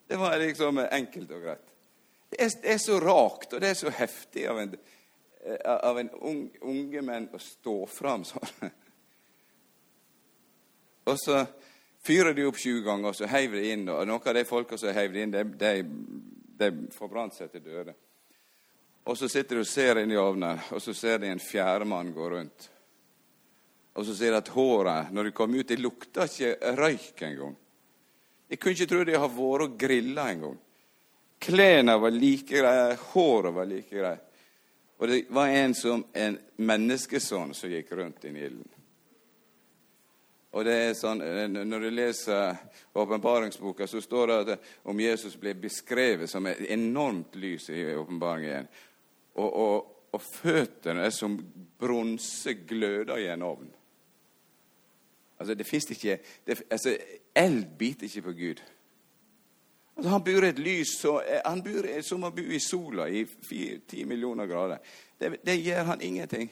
Det 0.09 0.17
var 0.19 0.41
liksom 0.41 0.81
enkelt 0.83 1.31
og 1.37 1.45
greit. 1.45 1.67
Det 2.29 2.41
er, 2.43 2.55
det 2.63 2.73
er 2.75 2.81
så 2.83 2.97
rakt, 3.01 3.53
og 3.53 3.63
det 3.63 3.71
er 3.71 3.77
så 3.79 3.93
heftig 3.95 4.47
av 4.51 4.59
en, 4.59 4.73
av 5.65 6.01
en 6.01 6.11
ung, 6.19 6.41
unge 6.67 7.03
menn 7.05 7.29
å 7.33 7.41
stå 7.41 7.77
fram 7.93 8.27
sånn. 8.27 8.73
Og 11.09 11.17
så 11.21 11.43
fyrer 12.05 12.37
de 12.37 12.47
opp 12.49 12.59
20 12.61 12.83
ganger, 12.85 13.09
og 13.11 13.17
så 13.17 13.29
heiv 13.31 13.57
de 13.57 13.65
inn. 13.73 13.87
Og 13.89 14.05
noen 14.09 14.29
av 14.31 14.37
de 14.37 14.45
folka 14.49 14.79
som 14.81 14.95
heiv 14.97 15.17
inn, 15.17 15.33
de, 15.33 15.45
de, 15.61 15.73
de 16.61 16.71
forbrant 16.95 17.35
seg 17.35 17.53
til 17.53 17.65
døde. 17.65 17.95
Og 19.09 19.17
så 19.17 19.29
sitter 19.33 19.57
de 19.57 19.65
og 19.65 19.71
ser 19.71 20.03
inn 20.03 20.13
i 20.13 20.21
ovnen, 20.21 20.61
og 20.75 20.83
så 20.85 20.93
ser 20.97 21.23
de 21.23 21.31
en 21.33 21.41
fjerdemann 21.41 22.13
gå 22.13 22.29
rundt. 22.35 22.69
Og 23.99 24.05
så 24.07 24.15
sier 24.15 24.35
de 24.35 24.43
at 24.43 24.53
håret, 24.55 25.09
når 25.11 25.31
de 25.31 25.35
kom 25.35 25.55
ut, 25.57 25.67
det 25.67 25.81
lukta 25.81 26.29
ikke 26.29 26.75
røyk 26.79 27.23
engang. 27.27 27.57
Jeg 28.49 28.61
kunne 28.61 28.77
ikke 28.77 28.91
tro 28.93 29.05
de 29.05 29.17
har 29.17 29.33
vært 29.33 29.65
og 29.65 29.79
grilla 29.81 30.29
engang. 30.33 30.59
Klærne 31.39 31.97
var 32.01 32.15
like 32.15 32.61
greie, 32.61 32.97
håret 33.13 33.55
var 33.55 33.69
like 33.69 33.91
greie. 33.91 34.21
Og 34.99 35.09
det 35.09 35.19
var 35.35 35.55
en 35.55 35.75
som 35.79 36.03
en 36.13 36.39
menneskesønn 36.57 37.55
som 37.55 37.71
gikk 37.71 37.93
rundt 37.99 38.25
i 38.27 38.33
ilden. 38.35 38.78
Og 40.57 40.65
det 40.65 40.75
er 40.75 40.95
sånn, 40.97 41.21
Når 41.69 41.81
du 41.81 41.91
leser 41.93 42.57
åpenbaringsboka, 42.97 43.87
så 43.87 44.01
står 44.01 44.27
det 44.27 44.39
at 44.39 44.71
om 44.89 45.01
Jesus 45.01 45.37
blir 45.37 45.59
beskrevet 45.61 46.31
som 46.31 46.47
et 46.47 46.61
enormt 46.73 47.37
lys 47.37 47.69
i 47.71 47.85
åpenbaringen. 47.95 48.69
Og, 49.37 49.51
og, 49.53 49.91
og 50.13 50.23
føttene 50.25 51.05
er 51.05 51.13
som 51.13 51.37
bronse 51.79 52.55
gløder 52.67 53.21
i 53.21 53.29
en 53.29 53.45
ovn. 53.45 53.69
Altså, 55.39 55.55
det 55.55 55.67
fins 55.67 55.91
ikke 55.91 56.19
det, 56.47 56.63
altså, 56.71 56.97
Eld 57.37 57.67
biter 57.79 58.09
ikke 58.09 58.23
på 58.23 58.33
Gud. 58.33 58.63
Altså, 59.97 60.11
han 60.11 60.25
bor 60.25 60.45
i 60.45 60.49
et 60.49 60.59
lys 60.59 60.97
så, 61.01 61.21
Han 61.45 61.63
bor 61.63 61.87
som 62.03 62.25
å 62.25 62.33
bo 62.35 62.43
i 62.43 62.59
sola 62.63 63.07
i 63.11 63.27
ti 63.87 64.05
millioner 64.05 64.47
grader. 64.47 64.81
Det, 65.21 65.37
det 65.47 65.61
gjør 65.61 65.93
han 65.93 66.03
ingenting. 66.03 66.51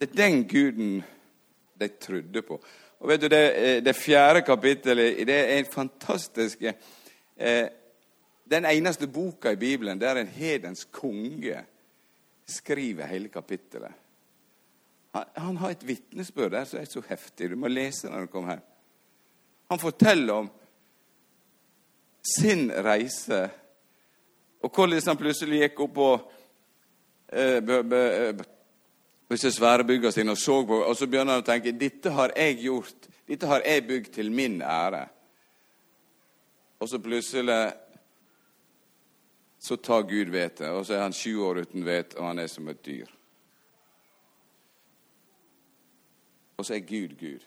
Det 0.00 0.08
er 0.08 0.16
den 0.16 0.48
guden 0.48 1.02
de 1.80 1.88
trodde 2.00 2.42
på. 2.42 2.56
Og 3.00 3.08
vet 3.08 3.20
du, 3.20 3.28
Det, 3.28 3.84
det 3.84 3.96
fjerde 3.96 4.42
kapittelet 4.42 5.26
det 5.26 5.36
er 5.36 5.58
en 5.58 5.66
fantastisk 5.72 6.62
eh, 6.62 7.68
Den 8.50 8.64
eneste 8.64 9.06
boka 9.06 9.50
i 9.50 9.56
Bibelen 9.56 10.00
der 10.00 10.16
en 10.16 10.26
hedens 10.26 10.84
konge 10.84 11.64
skriver 12.46 13.06
hele 13.06 13.28
kapittelet. 13.28 13.92
Han, 15.14 15.24
han 15.36 15.56
har 15.56 15.70
et 15.70 15.86
vitnesbyrd 15.86 16.50
der 16.50 16.64
som 16.64 16.80
er 16.80 16.84
så 16.84 17.02
heftig. 17.08 17.50
Du 17.50 17.56
må 17.56 17.68
lese 17.68 18.08
når 18.10 18.20
du 18.20 18.26
kommer 18.26 18.56
hjem. 18.56 18.64
Han 19.70 19.78
forteller 19.78 20.34
om 20.34 20.50
sin 22.36 22.72
reise, 22.72 23.50
og 24.62 24.70
hvordan 24.74 25.02
han 25.06 25.16
plutselig 25.16 25.60
gikk 25.60 25.80
opp 25.80 25.94
på 25.94 26.08
eh, 27.32 28.34
disse 29.34 29.52
svære 29.52 29.84
byggene 29.86 30.12
sine 30.12 30.34
og 30.34 30.38
så 30.38 30.56
på, 30.66 30.80
og 30.82 30.96
så 30.96 31.06
begynner 31.06 31.36
han 31.36 31.44
å 31.44 31.46
tenke 31.46 31.72
dette 31.76 32.10
har 32.10 32.32
jeg 32.36 32.56
gjort, 32.64 33.06
dette 33.28 33.46
har 33.46 33.62
jeg 33.66 33.86
bygd 33.86 34.12
til 34.14 34.32
min 34.34 34.58
ære. 34.62 35.04
Og 36.80 36.88
så 36.88 36.98
plutselig 36.98 37.60
så 39.60 39.76
tar 39.76 40.02
Gud 40.08 40.32
hvete, 40.32 40.70
og 40.72 40.86
så 40.86 40.96
er 40.96 41.04
han 41.04 41.14
sju 41.14 41.42
år 41.44 41.62
uten 41.66 41.84
hvete, 41.84 42.18
og 42.18 42.26
han 42.30 42.38
er 42.40 42.48
som 42.48 42.68
et 42.72 42.82
dyr. 42.86 43.12
Og 46.56 46.66
så 46.66 46.74
er 46.74 46.84
Gud 46.84 47.16
Gud. 47.20 47.44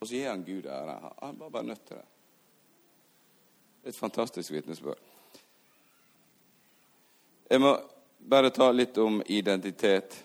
Og 0.00 0.06
så 0.06 0.14
gir 0.14 0.30
han 0.30 0.44
Gud 0.44 0.66
ære. 0.66 0.96
Han 1.22 1.40
var 1.40 1.48
bare 1.48 1.64
nødt 1.64 1.86
til 1.86 1.96
det. 1.96 2.06
Et 3.84 3.96
fantastisk 3.96 4.52
vitnesbyrd. 4.52 4.98
Jeg 7.50 7.60
må 7.60 7.74
bare 8.30 8.50
ta 8.50 8.70
litt 8.72 8.98
om 8.98 9.22
identitet. 9.26 10.24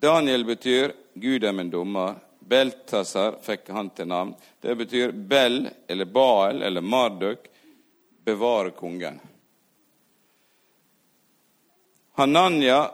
Daniel 0.00 0.44
betyr 0.44 0.92
'Gud 1.14 1.44
er 1.44 1.52
min 1.52 1.70
dommer'. 1.70 2.14
Beltasar 2.40 3.34
fikk 3.42 3.68
han 3.68 3.90
til 3.90 4.06
navn. 4.08 4.34
Det 4.60 4.74
betyr 4.74 5.12
Bell 5.12 5.68
eller 5.88 6.04
Baal 6.04 6.62
eller 6.62 6.80
Marduk 6.80 7.48
bevare 8.24 8.70
kongen. 8.70 9.20
Hananya 12.12 12.90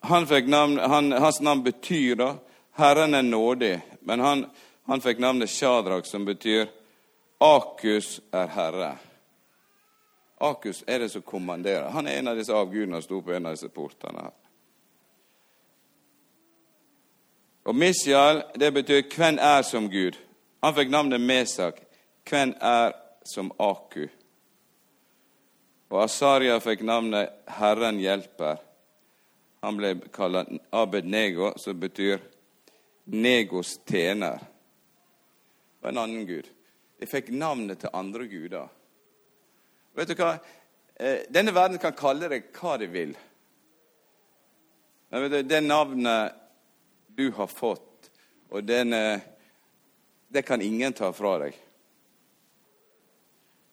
han 0.00 0.26
navn, 0.46 0.78
han, 0.78 1.12
Hans 1.12 1.40
navn 1.40 1.62
betyr 1.62 2.14
da 2.14 2.34
'Herren 2.72 3.14
er 3.14 3.22
nådig', 3.22 3.80
men 4.00 4.20
han, 4.20 4.46
han 4.86 5.00
fikk 5.00 5.18
navnet 5.18 5.50
Shadrak, 5.50 6.06
som 6.06 6.24
betyr 6.24 6.68
'Akus 7.40 8.20
er 8.32 8.46
herre'. 8.46 8.96
Akus 10.40 10.84
er 10.86 10.98
det 10.98 11.08
som 11.08 11.22
kommanderer. 11.22 11.90
Han 11.90 12.06
er 12.06 12.18
en 12.18 12.28
av 12.28 12.36
disse 12.36 12.52
avgudene 12.52 12.96
som 12.96 13.02
sto 13.02 13.22
på 13.22 13.32
en 13.32 13.46
av 13.46 13.52
disse 13.52 13.68
portene. 13.68 14.20
her. 14.22 14.39
Og 17.64 17.74
Misjal, 17.74 18.42
det 18.54 18.72
betyr 18.74 19.02
'hvem 19.02 19.38
er 19.38 19.62
som 19.62 19.90
Gud'. 19.90 20.18
Han 20.62 20.74
fikk 20.74 20.90
navnet 20.90 21.20
Mesak. 21.20 21.80
Hvem 22.30 22.54
er 22.60 22.92
som 23.24 23.52
Aku? 23.58 24.06
Og 25.90 26.02
Asaria 26.02 26.58
fikk 26.58 26.82
navnet 26.82 27.28
'Herren 27.48 27.98
hjelper'. 27.98 28.56
Han 29.62 29.76
ble 29.76 30.00
kalt 30.12 30.48
Abed-Nego, 30.72 31.52
som 31.58 31.80
betyr 31.80 32.18
Negos 33.06 33.78
tjener. 33.86 34.38
Og 35.82 35.88
en 35.88 35.98
annen 35.98 36.26
gud. 36.26 36.48
De 37.00 37.06
fikk 37.06 37.30
navnet 37.30 37.80
til 37.80 37.92
andre 37.92 38.26
guder. 38.28 38.68
Vet 39.96 40.08
du 40.08 40.14
hva? 40.14 40.38
Eh, 40.96 41.26
denne 41.28 41.54
verden 41.54 41.78
kan 41.78 41.96
kalle 41.96 42.28
deg 42.28 42.52
hva 42.56 42.76
de 42.78 42.86
vil. 42.86 43.16
Det 45.10 45.60
navnet 45.64 46.39
du 47.20 47.28
har 47.36 47.50
fått, 47.52 48.10
og 48.50 48.64
den, 48.64 48.96
det 50.32 50.42
kan 50.48 50.64
ingen 50.64 50.96
ta 50.96 51.12
fra 51.14 51.36
deg. 51.44 51.58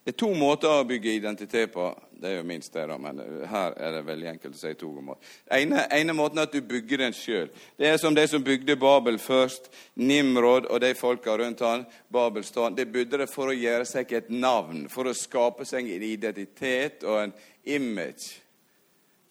Det 0.07 0.13
er 0.13 0.21
to 0.21 0.29
måter 0.39 0.71
å 0.71 0.85
bygge 0.87 1.17
identitet 1.17 1.73
på. 1.73 1.89
Det 2.15 2.29
er 2.29 2.37
jo 2.37 2.43
minst 2.47 2.71
det, 2.71 2.85
da, 2.87 2.95
men 2.95 3.17
her 3.51 3.73
er 3.75 3.97
det 3.97 4.05
veldig 4.07 4.29
enkelt 4.31 4.55
å 4.55 4.59
si 4.61 4.69
to 4.79 4.87
måter. 5.03 5.33
ene, 5.51 5.81
ene 5.91 6.13
måten 6.15 6.39
er 6.39 6.47
at 6.47 6.53
du 6.55 6.61
bygger 6.63 7.01
den 7.03 7.11
sjøl. 7.11 7.49
Det 7.75 7.89
er 7.89 7.99
som 7.99 8.15
de 8.15 8.23
som 8.31 8.45
bygde 8.45 8.77
Babel 8.79 9.19
først. 9.19 9.67
Nimrod 9.99 10.69
og 10.71 10.79
de 10.79 10.93
folka 10.95 11.35
rundt 11.35 11.59
han, 11.59 11.83
Babelstad. 12.07 12.77
De 12.79 12.85
bygde 12.87 13.19
det 13.19 13.27
for 13.27 13.51
å 13.51 13.57
gjøre 13.57 13.83
seg 13.83 14.15
et 14.15 14.31
navn, 14.31 14.85
for 14.87 15.11
å 15.11 15.13
skape 15.13 15.67
seg 15.67 15.91
en 15.91 16.07
identitet 16.07 17.03
og 17.03 17.25
en 17.25 17.35
image. 17.67 18.39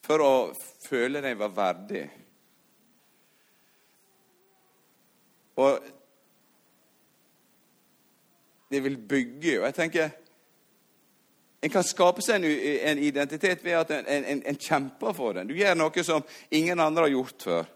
For 0.04 0.20
å 0.20 0.34
føle 0.84 1.24
de 1.24 1.32
var 1.40 1.56
verdige. 1.56 2.10
Og 5.56 5.78
det 8.70 8.80
vil 8.84 8.98
bygge. 8.98 9.58
Og 9.60 9.66
jeg 9.68 9.76
tenker 9.76 10.14
en 11.66 11.72
kan 11.72 11.86
skape 11.86 12.22
seg 12.22 12.44
en, 12.44 12.98
identitet 13.02 13.64
ved 13.64 13.78
at 13.80 13.90
en, 13.96 14.04
en, 14.06 14.42
en, 14.46 14.58
kjemper 14.60 15.14
for 15.16 15.34
den. 15.34 15.48
Du 15.48 15.56
gjør 15.56 15.74
noe 15.78 16.04
som 16.04 16.22
ingen 16.54 16.80
andre 16.80 17.06
har 17.06 17.14
gjort 17.14 17.46
før. 17.48 17.72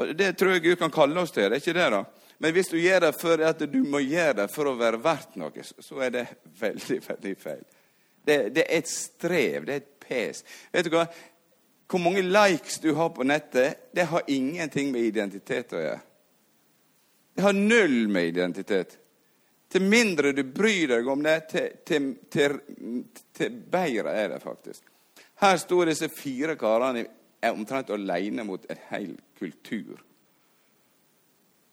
Og 0.00 0.14
Det 0.18 0.32
tror 0.38 0.56
jeg 0.56 0.64
Gud 0.64 0.76
kan 0.80 0.94
kalle 0.94 1.20
oss 1.20 1.30
til. 1.30 1.50
det 1.50 1.60
er 1.60 1.62
ikke 1.62 1.76
det 1.76 1.90
da? 1.94 2.02
Men 2.38 2.52
hvis 2.56 2.72
du 2.72 2.78
gjør 2.80 3.04
det 3.06 3.12
for 3.20 3.44
at 3.46 3.62
du 3.70 3.78
må 3.86 4.00
gjøre 4.02 4.40
det 4.40 4.48
for 4.50 4.66
å 4.66 4.74
være 4.78 4.98
verdt 5.04 5.36
noe, 5.38 5.62
så 5.62 6.00
er 6.02 6.10
det 6.16 6.24
veldig, 6.60 6.98
veldig 7.06 7.36
feil. 7.38 7.62
Det, 8.24 8.38
det 8.56 8.64
er 8.64 8.80
et 8.80 8.90
strev, 8.90 9.68
det 9.68 9.76
er 9.76 9.84
et 9.84 9.92
pes. 10.02 10.42
Vet 10.72 10.88
du 10.88 10.96
hva? 10.96 11.06
Hvor 11.90 12.00
mange 12.00 12.22
likes 12.24 12.78
du 12.80 12.92
har 12.96 13.10
på 13.14 13.26
nettet, 13.28 13.90
det 13.92 14.08
har 14.10 14.22
ingenting 14.26 14.92
med 14.92 15.04
identitet 15.06 15.72
å 15.76 15.82
gjøre. 15.82 16.02
Det 17.34 17.42
har 17.42 17.56
null 17.56 18.06
med 18.08 18.30
identitet 18.30 18.98
til 19.74 19.82
mindre 19.82 20.30
du 20.32 20.44
bryr 20.46 20.86
deg 20.92 21.08
om 21.10 21.22
det, 21.24 21.38
til, 21.50 21.70
til, 21.82 22.04
til, 22.30 22.52
til 23.34 23.54
bedre 23.74 24.12
er 24.14 24.28
det 24.30 24.42
faktisk. 24.42 24.84
Her 25.42 25.56
sto 25.58 25.80
disse 25.82 26.06
fire 26.14 26.54
karene 26.54 27.02
omtrent 27.50 27.90
alene 27.90 28.44
mot 28.46 28.68
en 28.70 28.84
hel 28.92 29.16
kultur. 29.38 29.98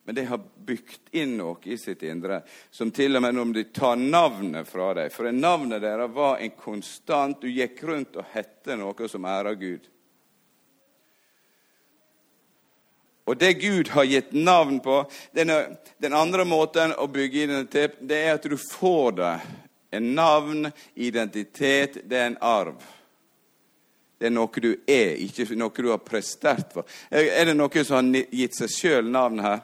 Men 0.04 0.17
de 0.17 0.26
har 0.32 0.41
bygd 0.41 1.13
inn 1.21 1.38
noe 1.38 1.62
i 1.69 1.78
sitt 1.78 2.02
indre 2.10 2.41
som 2.74 2.89
til 2.89 3.19
og 3.19 3.21
med 3.21 3.38
om 3.38 3.54
de 3.54 3.67
tar 3.69 4.02
navnet 4.02 4.65
fra 4.67 4.95
deg 4.97 5.13
For 5.13 5.30
navnet 5.30 5.84
deres 5.84 6.10
var 6.15 6.41
en 6.41 6.56
konstant 6.58 7.38
Du 7.38 7.45
gikk 7.54 7.84
rundt 7.86 8.17
og 8.17 8.34
hette 8.34 8.80
noe 8.82 9.08
som 9.08 9.30
æra 9.30 9.54
Gud. 9.54 9.86
Og 13.26 13.38
det 13.38 13.54
Gud 13.62 13.92
har 13.94 14.04
gitt 14.10 14.32
navn 14.34 14.80
på 14.80 15.04
denne, 15.32 15.78
Den 15.98 16.14
andre 16.14 16.46
måten 16.46 16.94
å 16.98 17.08
bygge 17.08 17.44
identitet 17.44 18.00
det 18.02 18.18
er 18.26 18.34
at 18.40 18.48
du 18.50 18.58
får 18.58 19.12
det. 19.20 19.36
En 19.92 20.14
navn, 20.16 20.72
identitet, 20.96 22.00
det 22.10 22.18
er 22.18 22.32
en 22.32 22.42
arv. 22.42 22.82
Det 24.18 24.30
er 24.30 24.34
noe 24.34 24.62
du 24.64 24.72
er, 24.88 25.18
ikke 25.18 25.48
noe 25.58 25.74
du 25.76 25.90
har 25.90 26.02
prestert 26.06 26.74
for. 26.74 26.86
Er 27.10 27.46
det 27.46 27.56
noen 27.58 27.86
som 27.86 28.00
har 28.00 28.26
gitt 28.32 28.58
seg 28.58 28.74
sjøl 28.74 29.12
navn 29.12 29.42
her? 29.44 29.64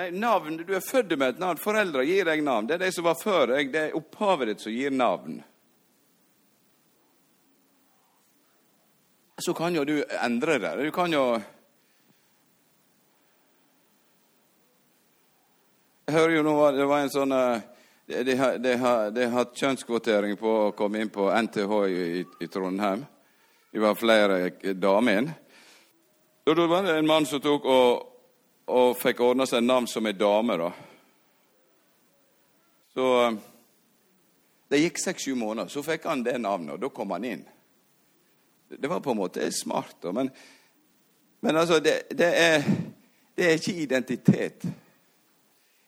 Nei, 0.00 0.10
navn, 0.10 0.56
Du 0.56 0.74
er 0.74 0.80
født 0.80 1.18
med 1.18 1.34
et 1.34 1.40
navn. 1.42 1.58
Foreldre 1.60 2.06
gir 2.08 2.24
deg 2.24 2.42
navn. 2.42 2.66
Det 2.66 2.78
er 2.78 2.86
de 2.86 2.92
som 2.92 3.04
var 3.04 3.18
før 3.20 3.54
deg. 3.54 3.72
Det 3.72 3.80
er 3.80 3.96
opphavet 3.98 4.52
ditt 4.52 4.64
som 4.64 4.72
gir 4.72 4.94
navn. 4.94 5.42
Så 9.40 9.54
kan 9.54 9.74
jo 9.74 9.84
du 9.84 10.04
endre 10.22 10.58
det. 10.58 10.76
Du 10.84 10.90
kan 10.90 11.12
jo 11.12 11.40
Jeg 16.10 16.18
hører 16.18 16.32
jo 16.34 16.42
nå 16.42 16.54
det 16.74 16.86
var 16.90 17.04
en 17.04 17.12
sånn 17.12 17.32
eh, 17.32 17.60
De 18.26 18.34
har, 18.34 18.56
de 18.58 18.72
de 19.14 19.22
har 19.22 19.36
hatt 19.36 19.52
kjønnskvotering 19.54 20.34
på 20.36 20.54
å 20.64 20.72
komme 20.74 20.98
inn 20.98 21.12
på 21.14 21.28
NTH 21.30 21.74
i, 21.86 22.24
i 22.42 22.48
Trondheim. 22.50 23.04
Det 23.70 23.78
var 23.78 23.94
flere 23.94 24.50
damer 24.74 25.18
inn. 25.20 25.30
Da 26.42 26.66
var 26.66 26.82
det 26.82 26.96
en 26.98 27.06
mann 27.06 27.26
som 27.26 27.38
tok 27.40 27.68
og, 27.70 28.02
og 28.66 28.98
fikk 28.98 29.22
ordna 29.22 29.46
seg 29.46 29.62
navn 29.62 29.86
som 29.86 30.08
ei 30.10 30.16
dame, 30.18 30.56
da. 30.58 30.72
Så 32.94 33.06
eh, 33.28 33.38
Det 34.70 34.82
gikk 34.82 34.98
seks-sju 35.02 35.34
måneder, 35.34 35.70
så 35.70 35.82
fikk 35.82 36.10
han 36.10 36.26
det 36.26 36.36
navnet, 36.38 36.74
og 36.74 36.82
da 36.82 36.90
kom 36.94 37.14
han 37.14 37.24
inn. 37.26 37.46
Det 38.78 38.88
var 38.88 39.00
på 39.00 39.10
en 39.10 39.16
måte 39.16 39.52
smart. 39.52 39.96
Men, 40.12 40.30
men 41.40 41.56
altså, 41.56 41.80
det, 41.80 42.02
det, 42.10 42.30
er, 42.40 42.62
det 43.34 43.46
er 43.46 43.58
ikke 43.58 43.74
identitet. 43.82 44.66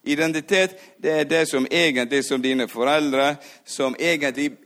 Identitet 0.03 0.81
det 0.99 1.11
er 1.11 1.25
det 1.25 1.47
som 1.49 1.67
egentlig 1.71 2.25
som 2.25 2.43
dine 2.43 2.67
foreldre, 2.69 3.37
som 3.65 3.95
egentlig 3.99 4.57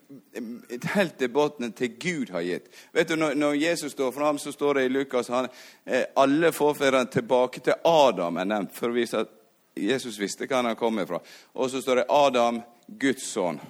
helt 0.95 1.19
til 1.19 1.29
bunnen 1.29 1.73
til 1.73 1.99
Gud 2.01 2.31
har 2.33 2.41
gitt. 2.41 2.71
Vet 2.93 3.09
du, 3.09 3.17
Når, 3.17 3.35
når 3.35 3.53
Jesus 3.53 3.93
står 3.93 4.13
fram, 4.13 4.39
så 4.39 4.53
står 4.53 4.75
det 4.75 4.85
i 4.85 4.89
Lukas 4.89 5.29
han, 5.29 5.49
eh, 5.85 6.05
alle 6.17 6.53
forfedrene 6.53 7.11
tilbake 7.13 7.61
til 7.61 7.75
Adam 7.85 8.37
er 8.37 8.45
nevnt, 8.45 8.75
for 8.75 8.89
å 8.89 8.97
vise 8.97 9.19
at 9.25 9.33
Jesus 9.77 10.19
visste 10.19 10.49
hva 10.49 10.63
han 10.63 10.77
kom 10.77 11.01
fra. 11.07 11.21
Og 11.55 11.71
så 11.71 11.83
står 11.83 11.97
det 12.01 12.07
Adam, 12.09 12.63
Guds 12.87 13.29
sønn. 13.33 13.61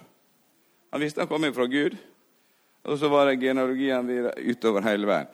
Han 0.93 1.01
visste 1.01 1.21
han 1.21 1.29
kom 1.29 1.47
fra 1.55 1.67
Gud. 1.67 1.97
Og 2.87 2.99
så 2.99 3.09
var 3.11 3.27
det 3.27 3.41
genealogien 3.43 4.07
videre 4.07 4.35
utover 4.47 4.87
hele 4.87 5.07
verden. 5.07 5.33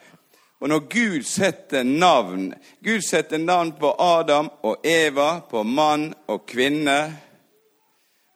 Og 0.63 0.69
når 0.69 0.79
Gud 0.79 1.23
setter 1.27 1.83
navn 1.83 2.53
Gud 2.83 3.01
setter 3.03 3.37
navn 3.37 3.73
på 3.75 3.91
Adam 3.99 4.49
og 4.63 4.85
Eva, 4.87 5.41
på 5.49 5.63
mann 5.63 6.13
og 6.27 6.45
kvinne, 6.47 6.97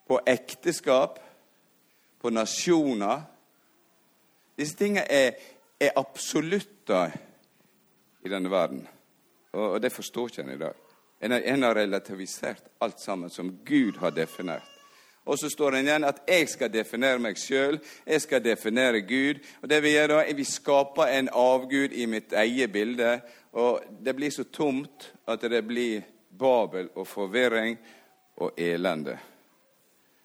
på 0.07 0.19
ekteskap, 0.27 1.19
på 2.19 2.29
nasjoner 2.29 3.21
Disse 4.57 4.73
tingene 4.73 5.03
er, 5.05 5.35
er 5.79 5.93
absolutter 6.01 7.11
i 8.25 8.29
denne 8.29 8.49
verden. 8.49 8.87
Og, 9.53 9.75
og 9.75 9.81
det 9.81 9.91
forstår 9.93 10.31
ikke 10.31 10.45
en 10.47 10.55
i 10.55 10.61
dag. 10.61 10.79
En 11.21 11.63
har, 11.63 11.75
relativisert 11.75 12.63
alt 12.81 12.99
sammen 13.01 13.29
som 13.29 13.51
Gud 13.65 13.99
har 14.01 14.15
definert. 14.17 14.76
Og 15.27 15.39
så 15.39 15.49
står 15.49 15.71
det 15.71 15.81
igjen 15.83 16.07
at 16.07 16.21
jeg 16.27 16.47
skal 16.49 16.71
definere 16.71 17.19
meg 17.19 17.39
sjøl, 17.39 17.79
jeg 18.07 18.23
skal 18.23 18.43
definere 18.43 19.03
Gud. 19.03 19.41
Og 19.61 19.69
det 19.69 19.81
Vi 19.83 19.91
gjør 19.91 20.07
da, 20.07 20.19
er 20.23 20.33
vi 20.33 20.43
skaper 20.43 21.11
en 21.11 21.29
avgud 21.29 21.91
i 21.91 22.05
mitt 22.05 22.33
eget 22.33 22.71
bilde, 22.71 23.19
og 23.51 23.81
det 23.99 24.15
blir 24.15 24.31
så 24.31 24.43
tomt 24.43 25.11
at 25.27 25.41
det 25.41 25.63
blir 25.67 26.05
babel 26.29 26.89
og 26.95 27.07
forvirring 27.07 27.77
og 28.37 28.51
elende. 28.57 29.17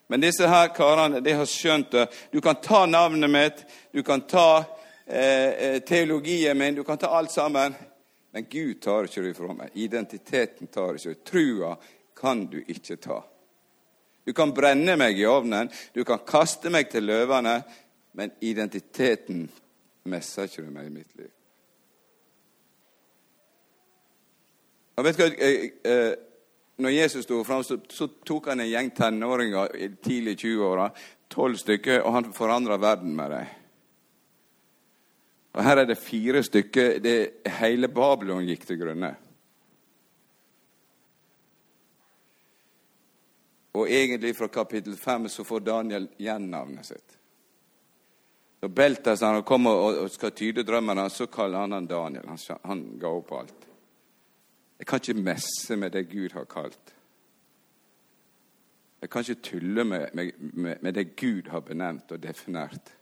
Men 0.09 0.21
disse 0.21 0.47
her 0.47 0.69
karene 0.77 1.21
de 1.25 1.33
har 1.33 1.47
skjønt 1.49 1.91
det. 1.93 2.07
Du 2.31 2.41
kan 2.41 2.61
ta 2.63 2.87
navnet 2.87 3.31
mitt, 3.31 3.65
du 3.93 4.03
kan 4.03 4.21
ta 4.21 4.65
eh, 5.07 5.49
eh 5.49 5.79
teologien 5.83 6.59
min, 6.59 6.75
du 6.75 6.85
kan 6.85 6.99
ta 6.99 7.07
alt 7.07 7.33
sammen. 7.33 7.75
Men 8.33 8.47
Gud 8.51 8.81
tar 8.81 9.05
ikke 9.05 9.23
det 9.23 9.35
fra 9.35 9.55
meg. 9.55 9.71
Identiteten 9.75 10.67
tar 10.67 10.95
ikke. 10.95 11.15
Trua 11.25 11.77
kan 12.17 12.47
du 12.47 12.63
ikke 12.67 12.97
ta. 12.97 13.23
Du 14.25 14.33
kan 14.33 14.53
brenne 14.55 14.95
meg 14.97 15.19
i 15.19 15.27
ovnen, 15.27 15.71
du 15.95 16.05
kan 16.07 16.23
kaste 16.27 16.71
meg 16.71 16.91
til 16.91 17.09
løvene, 17.09 17.57
men 18.15 18.35
identiteten 18.45 19.47
messer 20.11 20.47
ikke 20.47 20.67
du 20.67 20.75
meg 20.75 20.91
i 20.91 20.95
mitt 20.95 21.17
liv. 21.19 21.31
Og 24.99 25.07
vet 25.07 25.19
du 25.19 25.25
hva, 25.25 25.33
eh, 25.85 26.13
Når 26.83 26.91
Jesus 26.91 27.25
sto 27.25 27.43
fram, 27.45 27.63
så, 27.63 28.07
tok 28.27 28.47
han 28.49 28.61
en 28.61 28.69
gjeng 28.69 28.89
tenåringer 28.97 29.75
i 29.77 29.89
tidlig 30.03 30.39
20-åra, 30.41 30.89
tolv 31.31 31.57
stykker, 31.61 32.01
og 32.03 32.13
han 32.13 32.33
forandra 32.33 32.79
verden 32.81 33.13
med 33.15 33.31
dem. 33.31 33.47
Og 35.53 35.65
Her 35.65 35.77
er 35.77 35.85
det 35.85 35.99
fire 35.99 36.43
stykker. 36.43 36.99
Det, 36.99 37.45
hele 37.61 37.89
Babylon 37.89 38.49
gikk 38.49 38.65
til 38.67 38.81
grunne. 38.81 39.13
Og 43.73 43.89
egentlig 43.89 44.35
fra 44.37 44.49
kapittel 44.53 44.97
5 44.97 45.29
så 45.33 45.45
får 45.45 45.61
Daniel 45.61 46.09
igjen 46.21 46.51
navnet 46.53 46.87
sitt. 46.87 47.19
Når 48.63 48.69
Beltesan 48.69 49.43
kommer 49.43 49.81
og 50.05 50.11
skal 50.13 50.35
tyde 50.37 50.63
drømmene, 50.63 51.09
så 51.11 51.27
kaller 51.27 51.65
han 51.65 51.73
han 51.73 51.87
Daniel. 51.91 52.29
Han, 52.29 52.39
han 52.63 52.83
ga 53.01 53.11
opp 53.11 53.33
alt. 53.35 53.65
Jeg 54.79 54.87
kan 54.87 55.01
ikke 55.01 55.25
messe 55.25 55.77
med 55.77 55.93
det 55.95 56.05
Gud 56.11 56.35
har 56.37 56.45
kalt. 56.51 56.93
Jeg 59.03 59.11
kan 59.11 59.25
ikke 59.25 59.49
tulle 59.49 59.85
med, 59.85 60.15
med, 60.15 60.77
med 60.83 60.95
det 60.95 61.17
Gud 61.17 61.49
har 61.51 61.65
benevnt 61.67 62.13
og 62.13 62.21
definert. 62.23 62.93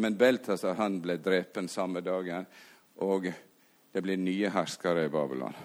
Men 0.00 0.16
Beltas 0.16 0.64
han 0.78 0.96
ble 1.04 1.18
drepen 1.20 1.68
samme 1.68 2.00
dagen, 2.00 2.46
og 3.04 3.28
det 3.92 4.02
ble 4.04 4.16
nye 4.16 4.48
herskere 4.54 5.04
i 5.04 5.12
Babylon. 5.12 5.56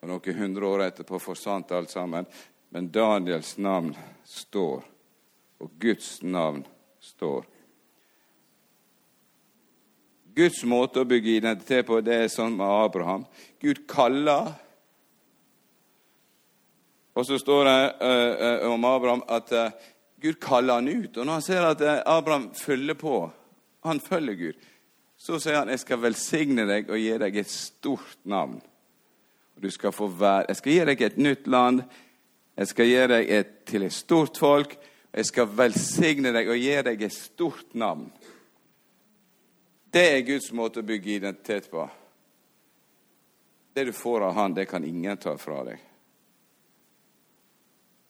Og 0.00 0.08
Noen 0.08 0.38
hundre 0.38 0.68
år 0.68 0.86
etterpå 0.86 1.20
forsvant 1.20 1.72
alt 1.76 1.92
sammen, 1.92 2.26
men 2.72 2.88
Daniels 2.92 3.56
navn 3.60 3.92
står, 4.24 4.84
og 5.60 5.72
Guds 5.82 6.20
navn 6.22 6.62
står. 7.04 7.44
Guds 10.40 10.62
måte 10.64 11.02
å 11.02 11.08
bygge 11.08 11.36
identitet 11.40 11.88
på, 11.88 11.98
det 12.00 12.16
er 12.16 12.32
sånn 12.32 12.56
med 12.56 12.70
Abraham. 12.70 13.26
Gud 13.60 13.82
kaller. 13.90 14.54
Og 17.18 17.26
så 17.26 17.36
står 17.42 17.66
det 17.66 17.80
uh, 18.00 18.32
uh, 18.40 18.68
om 18.70 18.86
Abraham 18.88 19.24
at 19.28 19.52
uh, 19.52 19.90
Gud 20.22 20.38
kaller 20.40 20.78
han 20.78 20.88
ut. 20.88 21.18
Og 21.18 21.26
når 21.26 21.32
han 21.34 21.44
ser 21.44 21.66
at 21.66 21.84
Abraham 22.06 22.50
følger 22.56 22.96
på, 22.96 23.20
han 23.84 24.00
følger 24.00 24.38
Gud, 24.38 24.66
så 25.20 25.36
sier 25.42 25.58
han 25.60 25.72
jeg 25.72 25.82
skal 25.82 26.00
velsigne 26.00 26.64
deg 26.68 26.88
og 26.88 27.00
gi 27.00 27.12
deg 27.20 27.40
et 27.42 27.52
stort 27.52 28.20
navn. 28.28 28.60
Du 29.60 29.70
skal 29.70 29.92
få 29.92 30.06
være, 30.06 30.44
Jeg 30.48 30.56
skal 30.56 30.72
gi 30.72 30.84
deg 30.84 31.02
et 31.02 31.16
nytt 31.16 31.46
land. 31.46 31.82
Jeg 32.56 32.66
skal 32.66 32.86
gi 32.86 33.06
deg 33.12 33.30
et, 33.30 33.52
til 33.66 33.82
et 33.82 33.92
stort 33.92 34.38
folk. 34.38 34.76
Jeg 35.12 35.26
skal 35.26 35.56
velsigne 35.56 36.32
deg 36.32 36.48
og 36.48 36.56
gi 36.56 36.76
deg 36.86 37.02
et 37.02 37.12
stort 37.12 37.74
navn. 37.74 38.10
Det 39.92 40.06
er 40.06 40.26
Guds 40.26 40.52
måte 40.54 40.80
å 40.80 40.86
bygge 40.86 41.16
identitet 41.18 41.70
på. 41.70 41.84
Det 43.74 43.84
du 43.84 43.92
får 43.92 44.26
av 44.28 44.34
Han, 44.34 44.54
det 44.54 44.66
kan 44.70 44.84
ingen 44.84 45.18
ta 45.18 45.36
fra 45.38 45.64
deg. 45.66 45.80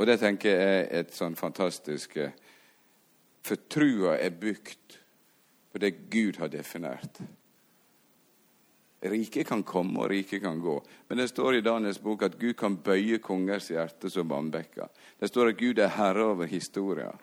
Og 0.01 0.07
det 0.09 0.16
tenker 0.20 0.55
jeg 0.55 0.76
er 0.80 1.03
et 1.03 1.12
sånn 1.12 1.36
fantastisk 1.36 2.16
eh, 2.16 2.32
For 3.44 3.61
trua 3.68 4.16
er 4.20 4.32
bygd 4.36 4.96
på 5.72 5.80
det 5.80 5.90
Gud 6.12 6.40
har 6.40 6.48
definert. 6.53 7.20
Riket 9.01 9.48
kan 9.48 9.62
komme, 9.64 10.03
og 10.03 10.11
riket 10.11 10.42
kan 10.42 10.59
gå. 10.61 10.74
Men 11.09 11.18
det 11.18 11.30
står 11.30 11.57
i 11.57 11.62
Daniels 11.64 12.01
bok 12.05 12.26
at 12.26 12.36
Gud 12.38 12.57
kan 12.61 12.76
bøye 12.84 13.18
kongers 13.24 13.70
hjerte 13.72 14.11
som 14.12 14.28
vannbekker. 14.28 14.90
Det 15.18 15.30
står 15.30 15.53
at 15.53 15.61
Gud 15.61 15.78
er 15.80 15.94
herre 15.94 16.26
over 16.34 16.51
historien. 16.51 17.16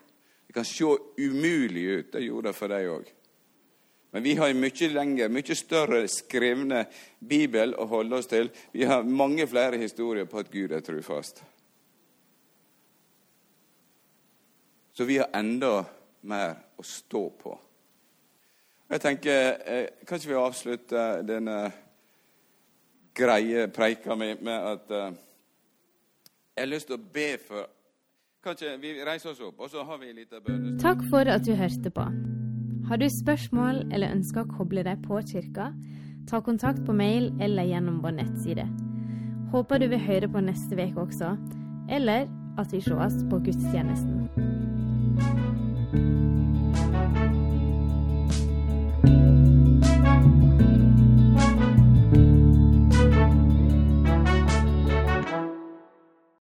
Det 0.48 0.56
kan 0.58 0.66
se 0.66 0.96
umulig 1.18 1.84
ut. 1.86 2.12
Det 2.12 2.24
gjorde 2.26 2.50
det 2.50 2.58
for 2.58 2.74
deg 2.74 2.90
òg. 2.90 3.12
Men 4.12 4.24
vi 4.24 4.34
har 4.40 4.50
en 4.50 4.62
mye 4.64 4.90
lengre, 4.90 5.28
mye 5.30 5.56
større 5.60 6.08
skrevne 6.10 6.86
bibel 7.20 7.76
å 7.78 7.86
holde 7.92 8.18
oss 8.18 8.32
til. 8.32 8.50
Vi 8.72 8.88
har 8.88 9.06
mange 9.06 9.46
flere 9.46 9.78
historier 9.78 10.26
på 10.26 10.40
at 10.42 10.50
Gud 10.50 10.74
er 10.74 10.82
trufast. 10.82 11.44
Så 14.98 15.06
vi 15.06 15.20
har 15.22 15.30
enda 15.38 15.84
mer 16.26 16.56
å 16.80 16.84
stå 16.84 17.24
på. 17.38 17.54
Jeg 18.90 19.02
tenker, 19.02 19.58
eh, 19.66 19.88
Kan 20.08 20.18
ikke 20.18 20.32
vi 20.32 20.40
avslutte 20.40 21.06
denne 21.28 21.58
greie 23.18 23.68
preika 23.74 24.16
mi 24.16 24.34
med 24.42 24.54
at 24.54 24.92
eh, 24.92 25.18
jeg 26.58 26.64
har 26.64 26.72
lyst 26.72 26.88
til 26.88 26.98
å 26.98 27.04
be 27.14 27.28
for 27.42 27.68
Kan 28.44 28.56
ikke 28.56 28.78
vi 28.82 28.94
reise 29.04 29.30
oss 29.30 29.42
opp, 29.44 29.60
og 29.60 29.70
så 29.70 29.84
har 29.84 29.98
vi 30.00 30.10
en 30.10 30.16
liten 30.16 30.44
bønn? 30.44 30.78
Takk 30.80 31.02
for 31.12 31.28
at 31.28 31.44
du 31.44 31.52
hørte 31.58 31.92
på. 31.92 32.06
Har 32.88 33.02
du 33.02 33.08
spørsmål 33.12 33.82
eller 33.92 34.14
ønsker 34.16 34.46
å 34.46 34.52
koble 34.54 34.86
deg 34.88 35.02
på 35.04 35.20
kirka, 35.28 35.74
ta 36.30 36.40
kontakt 36.42 36.86
på 36.86 36.96
mail 36.96 37.34
eller 37.44 37.68
gjennom 37.68 38.00
vår 38.06 38.16
nettside. 38.22 38.68
Håper 39.52 39.84
du 39.84 39.90
vil 39.92 40.06
høre 40.06 40.32
på 40.32 40.44
neste 40.44 40.80
uke 40.80 41.08
også, 41.08 41.36
eller 41.92 42.30
at 42.58 42.72
vi 42.72 42.82
sees 42.84 43.20
på 43.28 43.42
gudstjenesten. 43.44 44.67